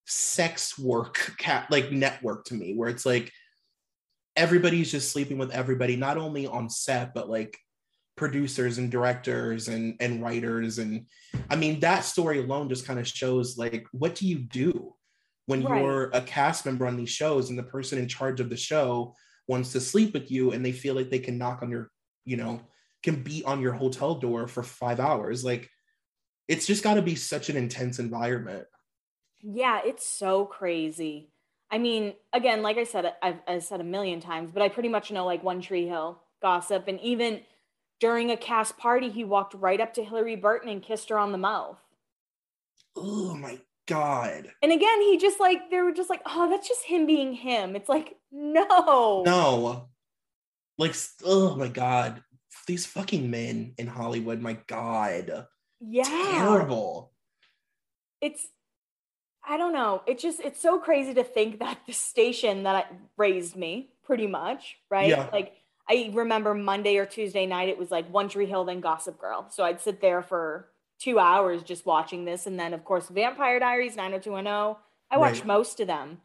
[0.07, 3.31] sex work cat like network to me where it's like
[4.35, 7.57] everybody's just sleeping with everybody not only on set but like
[8.21, 11.07] producers and directors and and writers and
[11.49, 14.93] i mean that story alone just kind of shows like what do you do
[15.47, 15.81] when right.
[15.81, 19.11] you're a cast member on these shows and the person in charge of the show
[19.47, 21.89] wants to sleep with you and they feel like they can knock on your
[22.23, 22.61] you know
[23.01, 25.67] can be on your hotel door for five hours like
[26.47, 28.67] it's just got to be such an intense environment
[29.43, 31.31] yeah, it's so crazy.
[31.71, 34.89] I mean, again, like I said, I've, I've said a million times, but I pretty
[34.89, 36.87] much know like One Tree Hill gossip.
[36.87, 37.41] And even
[38.01, 41.31] during a cast party, he walked right up to Hilarie Burton and kissed her on
[41.31, 41.77] the mouth.
[42.97, 44.51] Oh my God.
[44.61, 47.75] And again, he just like, they were just like, oh, that's just him being him.
[47.75, 49.23] It's like, no.
[49.23, 49.89] No.
[50.77, 52.21] Like, oh my God.
[52.67, 55.47] These fucking men in Hollywood, my God.
[55.79, 56.03] Yeah.
[56.03, 57.11] Terrible.
[58.19, 58.47] It's
[59.43, 60.03] I don't know.
[60.05, 64.77] It just it's so crazy to think that the station that raised me, pretty much,
[64.89, 65.09] right?
[65.09, 65.27] Yeah.
[65.31, 65.60] Like
[65.91, 69.47] I remember Monday or Tuesday night, it was like One Tree Hill, then Gossip Girl.
[69.49, 70.69] So I'd sit there for
[70.99, 74.77] two hours just watching this, and then of course Vampire Diaries, 90210.
[75.11, 75.47] I watched right.
[75.47, 76.21] most of them,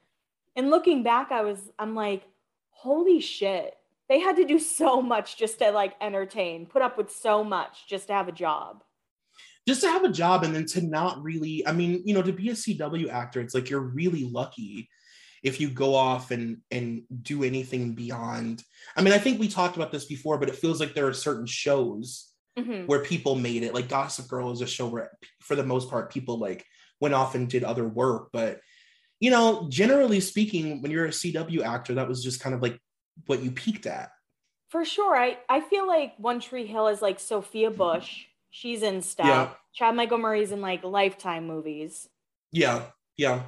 [0.55, 2.23] and looking back, I was I'm like,
[2.71, 3.75] holy shit!
[4.09, 7.89] They had to do so much just to like entertain, put up with so much
[7.89, 8.85] just to have a job
[9.67, 12.33] just to have a job and then to not really i mean you know to
[12.33, 14.89] be a cw actor it's like you're really lucky
[15.43, 18.63] if you go off and and do anything beyond
[18.97, 21.15] i mean i think we talked about this before but it feels like there are
[21.15, 22.87] certain shows mm-hmm.
[22.87, 25.11] where people made it like gossip girl is a show where
[25.41, 26.65] for the most part people like
[27.01, 28.61] went off and did other work but
[29.21, 32.79] you know generally speaking when you're a cw actor that was just kind of like
[33.27, 34.11] what you peaked at
[34.69, 38.27] for sure i i feel like one tree hill is like sophia bush
[38.57, 39.27] She's in stuff.
[39.27, 39.51] Yeah.
[39.75, 42.09] Chad Michael Murray's in like Lifetime movies.
[42.53, 42.85] Yeah,
[43.19, 43.43] yeah.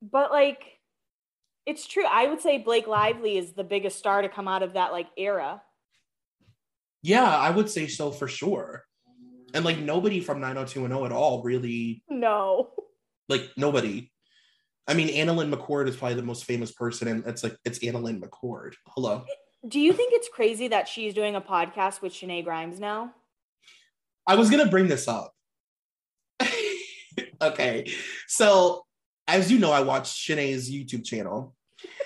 [0.00, 0.64] But like,
[1.66, 2.04] it's true.
[2.10, 5.08] I would say Blake Lively is the biggest star to come out of that like
[5.16, 5.62] era.
[7.02, 8.84] Yeah, I would say so for sure.
[9.54, 12.02] And like nobody from 90210 at all really.
[12.08, 12.70] No.
[13.28, 14.10] Like nobody.
[14.88, 18.20] I mean, AnnaLynne McCord is probably the most famous person, and it's like it's AnnaLynne
[18.20, 18.74] McCord.
[18.88, 19.24] Hello.
[19.66, 23.12] Do you think it's crazy that she's doing a podcast with Shenae Grimes now?
[24.26, 25.32] I was gonna bring this up.
[27.42, 27.92] okay,
[28.26, 28.84] so
[29.32, 31.54] as you know, I watched Shenae's YouTube channel.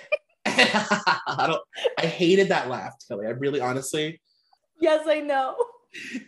[0.45, 1.61] I don't.
[1.97, 3.27] I hated that laugh, Kelly.
[3.27, 4.21] I really, honestly.
[4.79, 5.55] Yes, I know.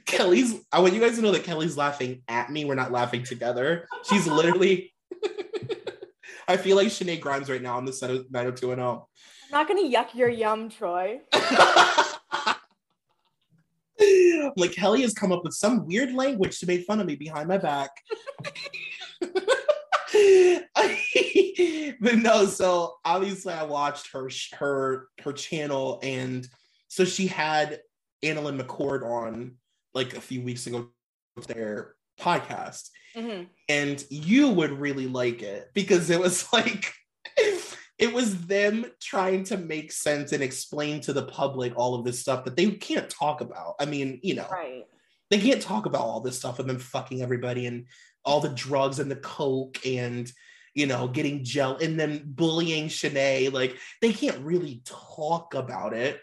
[0.06, 0.60] Kelly's.
[0.72, 2.66] I want you guys to know that Kelly's laughing at me.
[2.66, 3.88] We're not laughing together.
[4.10, 4.94] She's literally.
[6.48, 8.86] I feel like Shenae Grimes right now on the set of 90210.
[8.86, 9.02] I'm
[9.52, 11.22] not gonna yuck your yum, Troy.
[14.58, 17.48] like Kelly has come up with some weird language to make fun of me behind
[17.48, 17.92] my back.
[22.00, 26.48] but no, so obviously I watched her her her channel, and
[26.88, 27.80] so she had
[28.24, 29.56] AnnaLynne McCord on
[29.94, 30.90] like a few weeks ago
[31.48, 33.44] their podcast, mm-hmm.
[33.68, 36.94] and you would really like it because it was like
[38.00, 42.20] it was them trying to make sense and explain to the public all of this
[42.20, 43.76] stuff that they can't talk about.
[43.80, 44.86] I mean, you know, right.
[45.30, 47.88] they can't talk about all this stuff and them fucking everybody and
[48.26, 50.32] all the drugs and the coke and
[50.76, 53.52] you know getting gel and then bullying Shenae.
[53.52, 56.22] Like they can't really talk about it.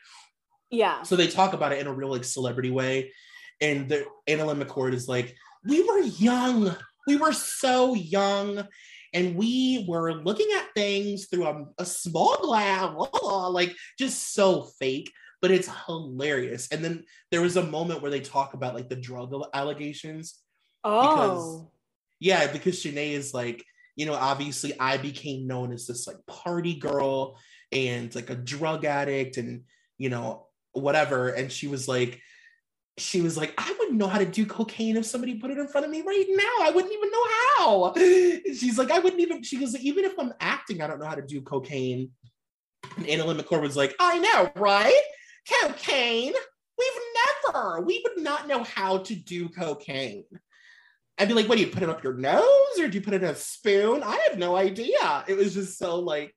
[0.70, 1.02] Yeah.
[1.02, 3.12] So they talk about it in a real like celebrity way.
[3.60, 5.34] And the AnnaLynne McCord is like,
[5.64, 6.76] we were young.
[7.06, 8.66] We were so young
[9.14, 12.94] and we were looking at things through a, a small glass,
[13.50, 16.68] like just so fake, but it's hilarious.
[16.70, 20.38] And then there was a moment where they talk about like the drug allegations.
[20.84, 21.66] Oh, because,
[22.20, 23.64] yeah, because Shenae is like,
[23.96, 27.38] you know, obviously I became known as this like party girl
[27.72, 29.62] and like a drug addict and
[29.98, 32.20] you know whatever and she was like
[32.98, 35.68] she was like, I wouldn't know how to do cocaine if somebody put it in
[35.68, 36.66] front of me right now.
[36.66, 37.24] I wouldn't even know
[37.58, 37.94] how.
[38.54, 41.14] She's like, I wouldn't even, she goes, even if I'm acting, I don't know how
[41.14, 42.10] to do cocaine.
[42.96, 44.98] And AnnaLynne McCord was like, I know, right?
[45.62, 46.32] Cocaine.
[46.78, 47.80] We've never.
[47.82, 50.24] We would not know how to do cocaine.
[51.18, 53.14] I'd be like, what do you put it up your nose or do you put
[53.14, 54.02] it in a spoon?
[54.02, 55.24] I have no idea.
[55.26, 56.34] It was just so like,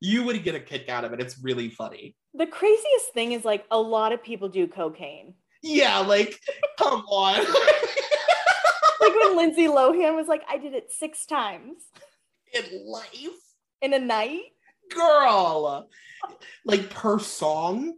[0.00, 1.20] you would get a kick out of it.
[1.20, 2.14] It's really funny.
[2.34, 5.34] The craziest thing is like a lot of people do cocaine.
[5.62, 6.38] Yeah, like,
[6.78, 7.38] come on.
[9.00, 11.82] like when Lindsay Lohan was like, I did it six times
[12.52, 13.40] in life,
[13.82, 14.42] in a night.
[14.90, 15.88] Girl,
[16.64, 17.94] like per song.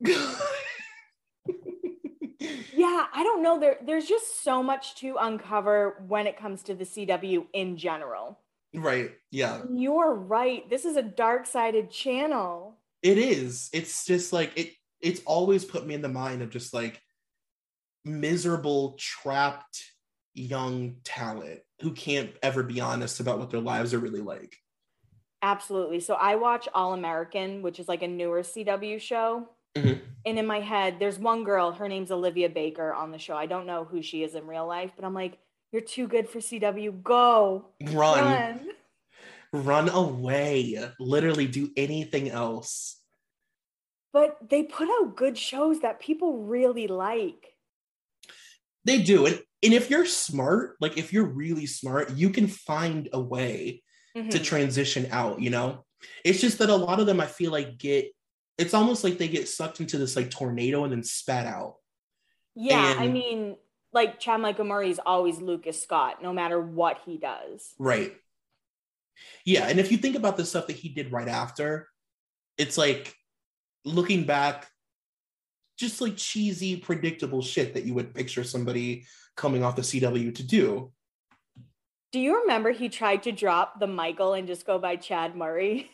[2.74, 3.58] yeah, I don't know.
[3.58, 8.38] There, there's just so much to uncover when it comes to the CW in general.
[8.74, 9.12] Right.
[9.30, 9.62] Yeah.
[9.70, 10.68] You're right.
[10.68, 12.78] This is a dark-sided channel.
[13.02, 13.70] It is.
[13.72, 14.72] It's just like it.
[15.00, 17.00] It's always put me in the mind of just like
[18.04, 19.82] miserable, trapped
[20.34, 24.56] young talent who can't ever be honest about what their lives are really like.
[25.42, 26.00] Absolutely.
[26.00, 29.48] So I watch All American, which is like a newer CW show.
[29.76, 30.00] Mm-hmm.
[30.26, 33.36] And in my head, there's one girl, her name's Olivia Baker on the show.
[33.36, 35.38] I don't know who she is in real life, but I'm like,
[35.72, 37.02] you're too good for CW.
[37.02, 37.66] Go.
[37.90, 38.24] Run.
[38.24, 38.68] Run,
[39.52, 40.78] Run away.
[40.98, 43.00] Literally do anything else.
[44.12, 47.54] But they put out good shows that people really like.
[48.84, 49.26] They do.
[49.26, 53.82] And, and if you're smart, like if you're really smart, you can find a way
[54.16, 54.28] mm-hmm.
[54.28, 55.84] to transition out, you know?
[56.24, 58.06] It's just that a lot of them I feel like get
[58.58, 61.76] it's almost like they get sucked into this like tornado and then spat out.
[62.54, 63.56] Yeah, and, I mean,
[63.92, 67.74] like Chad Michael Murray is always Lucas Scott, no matter what he does.
[67.78, 68.12] Right.
[69.44, 71.88] Yeah, and if you think about the stuff that he did right after,
[72.58, 73.14] it's like
[73.84, 74.68] looking back,
[75.78, 80.42] just like cheesy, predictable shit that you would picture somebody coming off the CW to
[80.42, 80.92] do.
[82.12, 85.90] Do you remember he tried to drop the Michael and just go by Chad Murray?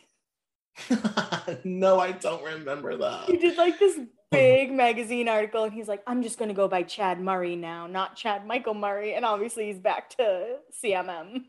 [1.63, 3.25] no, I don't remember that.
[3.25, 3.99] He did like this
[4.31, 8.15] big magazine article and he's like, I'm just gonna go by Chad Murray now, not
[8.15, 9.13] Chad Michael Murray.
[9.13, 11.43] And obviously he's back to CMM.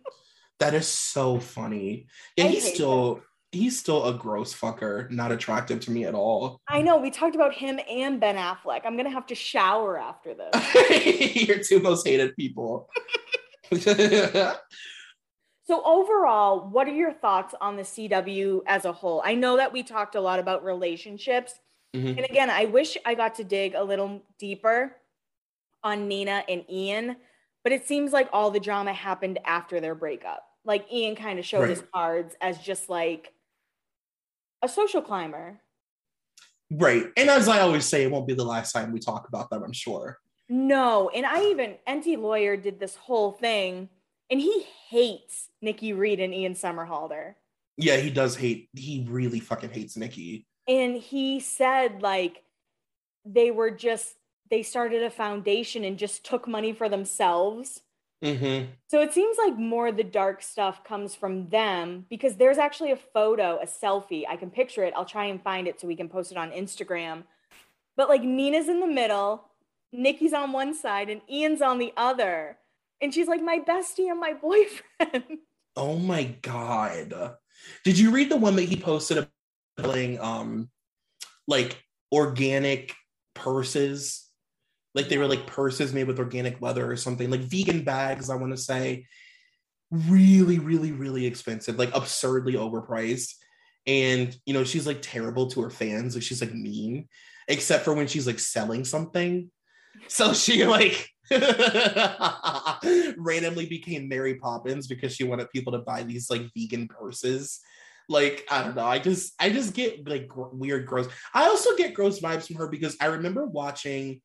[0.58, 2.06] That is so funny.
[2.36, 3.22] Yeah, he's still that.
[3.52, 6.60] he's still a gross fucker, not attractive to me at all.
[6.68, 6.98] I know.
[6.98, 8.82] We talked about him and Ben Affleck.
[8.84, 11.34] I'm gonna have to shower after this.
[11.48, 12.88] Your two most hated people.
[15.64, 19.22] So overall, what are your thoughts on the CW as a whole?
[19.24, 21.54] I know that we talked a lot about relationships.
[21.94, 22.08] Mm-hmm.
[22.08, 24.96] And again, I wish I got to dig a little deeper
[25.84, 27.16] on Nina and Ian,
[27.62, 30.42] but it seems like all the drama happened after their breakup.
[30.64, 31.70] Like Ian kind of showed right.
[31.70, 33.32] his cards as just like
[34.62, 35.60] a social climber.
[36.70, 37.06] Right.
[37.16, 39.62] And as I always say, it won't be the last time we talk about them,
[39.62, 40.18] I'm sure.
[40.48, 41.08] No.
[41.10, 43.88] And I even, Enty Lawyer did this whole thing
[44.32, 47.34] and he hates Nikki Reed and Ian Somerhalder.
[47.76, 48.70] Yeah, he does hate.
[48.74, 50.46] He really fucking hates Nikki.
[50.66, 52.42] And he said like
[53.24, 54.14] they were just
[54.50, 57.82] they started a foundation and just took money for themselves.
[58.24, 58.70] Mm-hmm.
[58.88, 62.96] So it seems like more the dark stuff comes from them because there's actually a
[62.96, 64.24] photo, a selfie.
[64.28, 64.94] I can picture it.
[64.96, 67.24] I'll try and find it so we can post it on Instagram.
[67.96, 69.44] But like Nina's in the middle,
[69.92, 72.56] Nikki's on one side, and Ian's on the other.
[73.02, 75.38] And she's like, my bestie and my boyfriend.
[75.74, 77.14] Oh my god.
[77.82, 79.26] Did you read the one that he posted
[79.78, 80.68] about um
[81.48, 81.82] like
[82.12, 82.92] organic
[83.34, 84.28] purses?
[84.94, 88.36] Like they were like purses made with organic leather or something, like vegan bags, I
[88.36, 89.06] want to say.
[89.90, 93.32] Really, really, really expensive, like absurdly overpriced.
[93.86, 97.08] And you know, she's like terrible to her fans, like she's like mean,
[97.48, 99.50] except for when she's like selling something.
[100.08, 101.08] So she like
[103.16, 107.60] randomly became Mary Poppins because she wanted people to buy these like vegan purses.
[108.08, 111.08] Like I don't know, I just I just get like gr- weird gross.
[111.34, 114.20] I also get gross vibes from her because I remember watching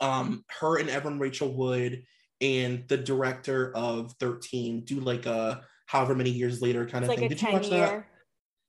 [0.00, 2.02] um her and Evan Rachel Wood
[2.40, 7.18] and the director of 13 do like a however many years later kind of like
[7.18, 7.28] thing.
[7.28, 7.80] Did you watch year.
[7.80, 8.06] that?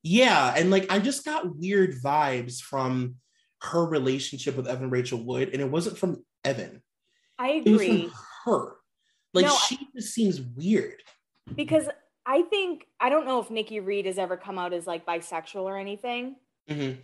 [0.03, 3.15] Yeah, and like I just got weird vibes from
[3.61, 6.81] her relationship with Evan Rachel Wood, and it wasn't from Evan.
[7.39, 8.09] I agree.
[8.45, 8.76] her.
[9.34, 11.03] Like no, she just seems weird.
[11.53, 11.88] Because
[12.26, 15.61] I think I don't know if Nikki Reed has ever come out as like bisexual
[15.61, 16.35] or anything.
[16.69, 17.01] Mm-hmm.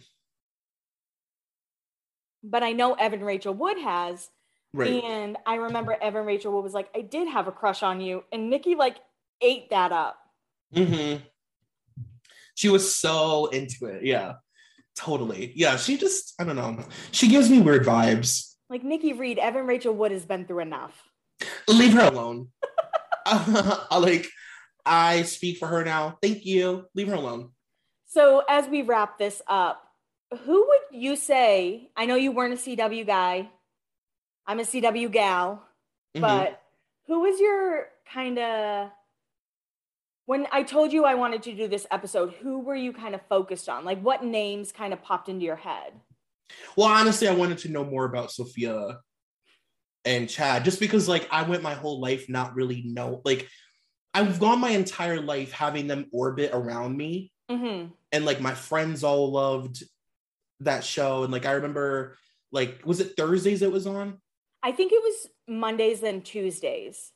[2.44, 4.30] But I know Evan Rachel Wood has.
[4.74, 5.04] Right.
[5.04, 8.24] And I remember Evan Rachel Wood was like, I did have a crush on you.
[8.32, 8.98] And Nikki like
[9.40, 10.18] ate that up.
[10.76, 11.24] Mm-hmm.
[12.56, 14.04] She was so into it.
[14.04, 14.34] Yeah.
[14.98, 15.54] Totally.
[15.56, 15.78] Yeah.
[15.78, 16.84] She just, I don't know.
[17.12, 18.53] She gives me weird vibes.
[18.74, 21.08] Like Nikki Reed, Evan Rachel Wood has been through enough.
[21.68, 22.48] Leave her alone.
[23.92, 24.28] like
[24.84, 26.18] I speak for her now.
[26.24, 26.88] Thank you.
[26.96, 27.52] Leave her alone.
[28.08, 29.84] So as we wrap this up,
[30.46, 31.92] who would you say?
[31.96, 33.48] I know you weren't a CW guy.
[34.48, 35.64] I'm a CW gal,
[36.16, 36.22] mm-hmm.
[36.22, 36.60] but
[37.06, 38.90] who was your kind of
[40.26, 43.22] when I told you I wanted to do this episode, who were you kind of
[43.30, 43.86] focused on?
[43.86, 45.94] Like what names kind of popped into your head?
[46.76, 49.00] Well, honestly, I wanted to know more about Sophia
[50.06, 53.48] and Chad just because like I went my whole life not really know like
[54.14, 57.32] I've gone my entire life having them orbit around me.
[57.50, 57.92] Mm-hmm.
[58.12, 59.84] And like my friends all loved
[60.60, 61.24] that show.
[61.24, 62.18] And like I remember
[62.52, 64.20] like was it Thursdays it was on?
[64.62, 67.13] I think it was Mondays and Tuesdays.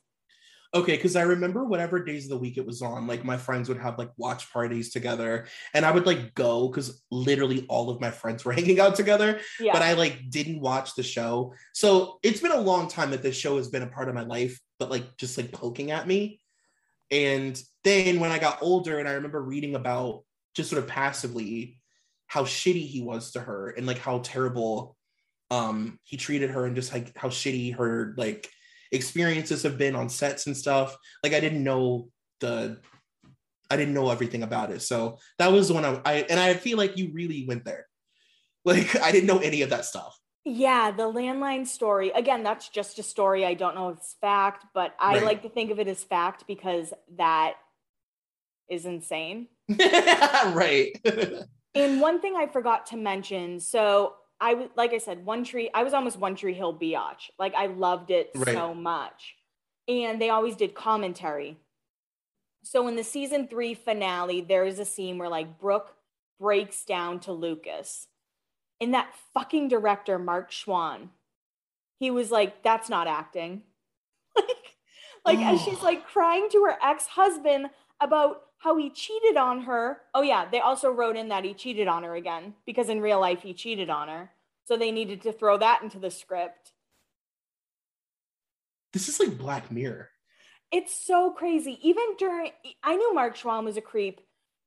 [0.74, 3.70] Okay, because I remember whatever days of the week it was on, like my friends
[3.70, 8.02] would have like watch parties together, and I would like go because literally all of
[8.02, 9.40] my friends were hanging out together.
[9.58, 9.72] Yeah.
[9.72, 13.36] But I like didn't watch the show, so it's been a long time that this
[13.36, 16.40] show has been a part of my life, but like just like poking at me.
[17.10, 20.24] And then when I got older, and I remember reading about
[20.54, 21.78] just sort of passively
[22.26, 24.96] how shitty he was to her, and like how terrible
[25.50, 28.50] um he treated her, and just like how shitty her like
[28.92, 30.96] experiences have been on sets and stuff.
[31.22, 32.08] Like I didn't know
[32.40, 32.78] the
[33.70, 34.82] I didn't know everything about it.
[34.82, 37.86] So that was when I, I and I feel like you really went there.
[38.64, 40.18] Like I didn't know any of that stuff.
[40.44, 42.10] Yeah, the landline story.
[42.10, 43.46] Again, that's just a story.
[43.46, 45.24] I don't know if it's fact, but I right.
[45.24, 47.54] like to think of it as fact because that
[48.68, 49.48] is insane.
[49.78, 50.92] right.
[51.74, 55.70] and one thing I forgot to mention, so I was like I said, One Tree.
[55.74, 57.30] I was almost One Tree Hill biatch.
[57.38, 58.54] Like I loved it right.
[58.54, 59.34] so much,
[59.86, 61.58] and they always did commentary.
[62.62, 65.94] So in the season three finale, there is a scene where like Brooke
[66.38, 68.06] breaks down to Lucas,
[68.80, 71.08] and that fucking director Mark Schwahn,
[71.98, 73.62] he was like, "That's not acting."
[74.36, 74.46] like,
[75.24, 75.54] like oh.
[75.54, 77.70] as she's like crying to her ex husband
[78.00, 79.98] about how he cheated on her.
[80.14, 83.20] Oh, yeah, they also wrote in that he cheated on her again because in real
[83.20, 84.30] life he cheated on her.
[84.66, 86.72] So they needed to throw that into the script.
[88.92, 90.10] This is like Black Mirror.
[90.70, 91.78] It's so crazy.
[91.82, 92.50] Even during,
[92.82, 94.20] I knew Mark Schwahn was a creep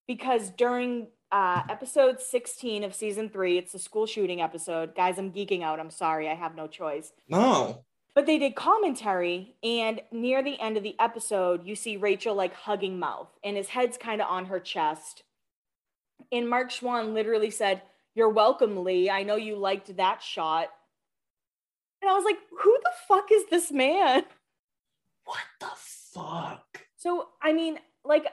[0.07, 4.95] because during uh, episode 16 of season three, it's the school shooting episode.
[4.95, 5.79] Guys, I'm geeking out.
[5.79, 6.27] I'm sorry.
[6.29, 7.11] I have no choice.
[7.29, 7.83] No.
[8.13, 12.53] But they did commentary, and near the end of the episode, you see Rachel like
[12.53, 15.23] hugging Mouth, and his head's kind of on her chest.
[16.31, 17.81] And Mark Schwahn literally said,
[18.13, 19.09] You're welcome, Lee.
[19.09, 20.67] I know you liked that shot.
[22.01, 24.23] And I was like, Who the fuck is this man?
[25.23, 26.85] What the fuck?
[26.97, 28.25] So, I mean, like,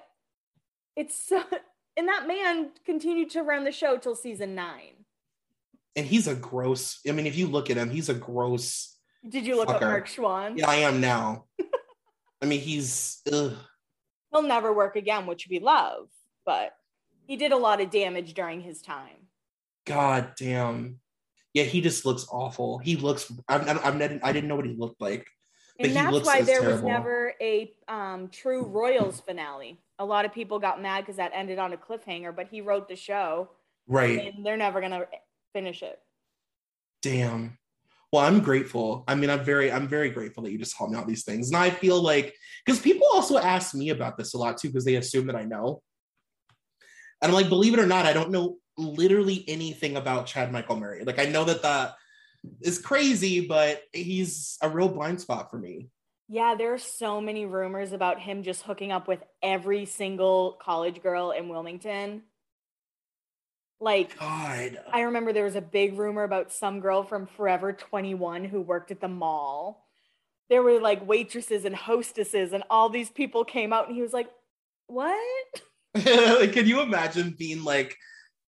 [0.96, 1.42] it's so.
[1.96, 5.04] And that man continued to run the show till season nine.
[5.96, 7.00] And he's a gross.
[7.08, 9.74] I mean, if you look at him, he's a gross did you look fucker.
[9.74, 10.58] up Mark Schwahn?
[10.58, 11.44] Yeah, I am now.
[12.42, 13.20] I mean, he's.
[13.32, 13.54] Ugh.
[14.32, 16.08] He'll never work again, which we love,
[16.44, 16.74] but
[17.26, 19.28] he did a lot of damage during his time.
[19.86, 21.00] God damn.
[21.54, 22.78] Yeah, he just looks awful.
[22.78, 23.32] He looks.
[23.48, 23.68] I'm.
[23.68, 24.00] I'm.
[24.00, 25.26] I'm I didn't know what he looked like.
[25.80, 26.72] And that's why there terrible.
[26.72, 29.78] was never a um, true Royals finale.
[30.00, 32.88] A lot of people got mad because that ended on a cliffhanger, but he wrote
[32.88, 33.50] the show.
[33.86, 34.34] Right.
[34.34, 35.06] And they're never gonna
[35.52, 36.00] finish it.
[37.00, 37.58] Damn
[38.12, 39.04] well i'm grateful.
[39.06, 41.48] I mean i'm very i'm very grateful that you just told me all these things.
[41.48, 44.84] And i feel like because people also ask me about this a lot too because
[44.84, 45.82] they assume that i know.
[47.22, 50.76] And i'm like believe it or not i don't know literally anything about chad michael
[50.76, 51.04] murray.
[51.04, 51.94] Like i know that that
[52.62, 55.88] is crazy but he's a real blind spot for me.
[56.28, 61.02] Yeah there are so many rumors about him just hooking up with every single college
[61.02, 62.22] girl in wilmington
[63.80, 64.78] like, God.
[64.92, 68.90] I remember there was a big rumor about some girl from Forever 21 who worked
[68.90, 69.86] at the mall.
[70.50, 74.12] There were like waitresses and hostesses, and all these people came out, and he was
[74.12, 74.30] like,
[74.86, 75.62] What?
[75.94, 77.96] like, Can you imagine being like,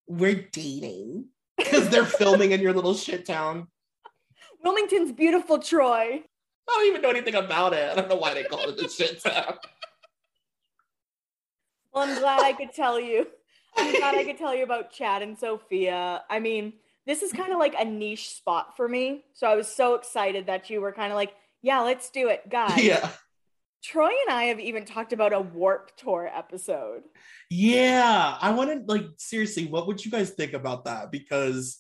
[0.07, 1.27] We're dating?
[1.57, 3.69] Because they're filming in your little shit town.
[4.65, 6.23] Wilmington's beautiful, Troy.
[6.69, 7.90] I don't even know anything about it.
[7.90, 9.55] I don't know why they call it a shit town.
[11.93, 13.27] Well, I'm glad I could tell you.
[13.76, 16.22] I'm glad I could tell you about Chad and Sophia.
[16.28, 16.74] I mean,
[17.06, 19.24] this is kind of like a niche spot for me.
[19.32, 22.48] So I was so excited that you were kind of like, yeah, let's do it,
[22.48, 22.82] guys.
[22.82, 23.10] Yeah.
[23.82, 27.02] Troy and I have even talked about a Warp Tour episode.
[27.48, 31.10] Yeah, I want to like seriously, what would you guys think about that?
[31.10, 31.78] Because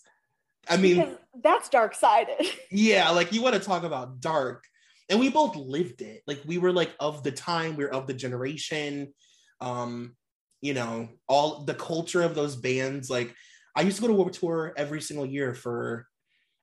[0.68, 2.46] I mean, because that's dark sided.
[2.70, 4.64] Yeah, like you want to talk about dark,
[5.10, 6.22] and we both lived it.
[6.26, 9.12] Like we were like of the time, we are of the generation.
[9.60, 10.16] Um,
[10.60, 13.34] you know all the culture of those bands like
[13.76, 16.06] i used to go to warp tour every single year for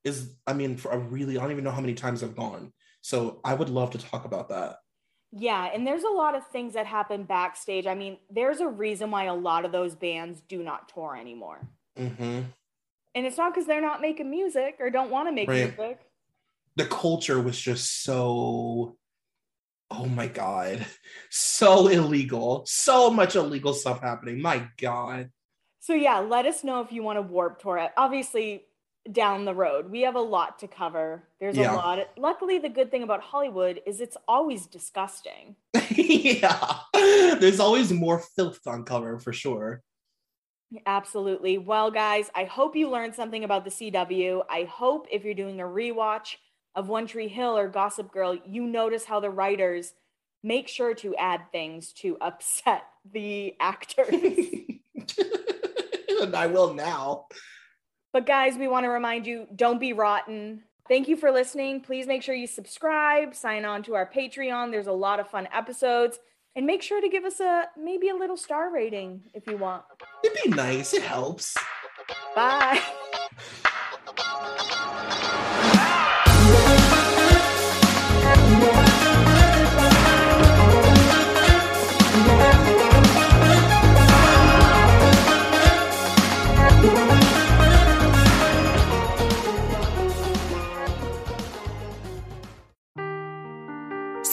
[0.04, 2.72] is i mean for a really i don't even know how many times i've gone
[3.02, 4.78] so i would love to talk about that
[5.32, 9.12] yeah and there's a lot of things that happen backstage i mean there's a reason
[9.12, 11.68] why a lot of those bands do not tour anymore
[11.98, 12.42] mm-hmm.
[13.18, 15.76] And it's not because they're not making music or don't want to make right.
[15.76, 16.00] music.
[16.76, 18.96] The culture was just so
[19.92, 20.86] oh my god.
[21.30, 22.64] So illegal.
[22.68, 24.42] So much illegal stuff happening.
[24.42, 25.32] My god.
[25.80, 27.78] So yeah let us know if you want to warp tour.
[27.78, 28.64] It obviously
[29.10, 31.24] down the road we have a lot to cover.
[31.40, 31.74] There's yeah.
[31.74, 32.00] a lot.
[32.00, 35.56] Of, luckily the good thing about hollywood is it's always disgusting.
[35.90, 36.80] Yeah.
[36.94, 39.82] There's always more filth on cover for sure.
[40.86, 41.58] Absolutely.
[41.58, 45.62] Well guys i hope you learned something about the cw i hope if you're doing
[45.62, 46.36] a rewatch
[46.78, 49.94] of One Tree Hill or Gossip Girl, you notice how the writers
[50.44, 54.14] make sure to add things to upset the actors.
[56.22, 57.26] and I will now.
[58.14, 60.64] But guys, we want to remind you don't be rotten.
[60.88, 61.82] Thank you for listening.
[61.82, 64.72] Please make sure you subscribe, sign on to our Patreon.
[64.72, 66.20] There's a lot of fun episodes.
[66.56, 69.84] And make sure to give us a maybe a little star rating if you want.
[70.24, 70.94] It'd be nice.
[70.94, 71.56] It helps.
[72.36, 72.82] Bye.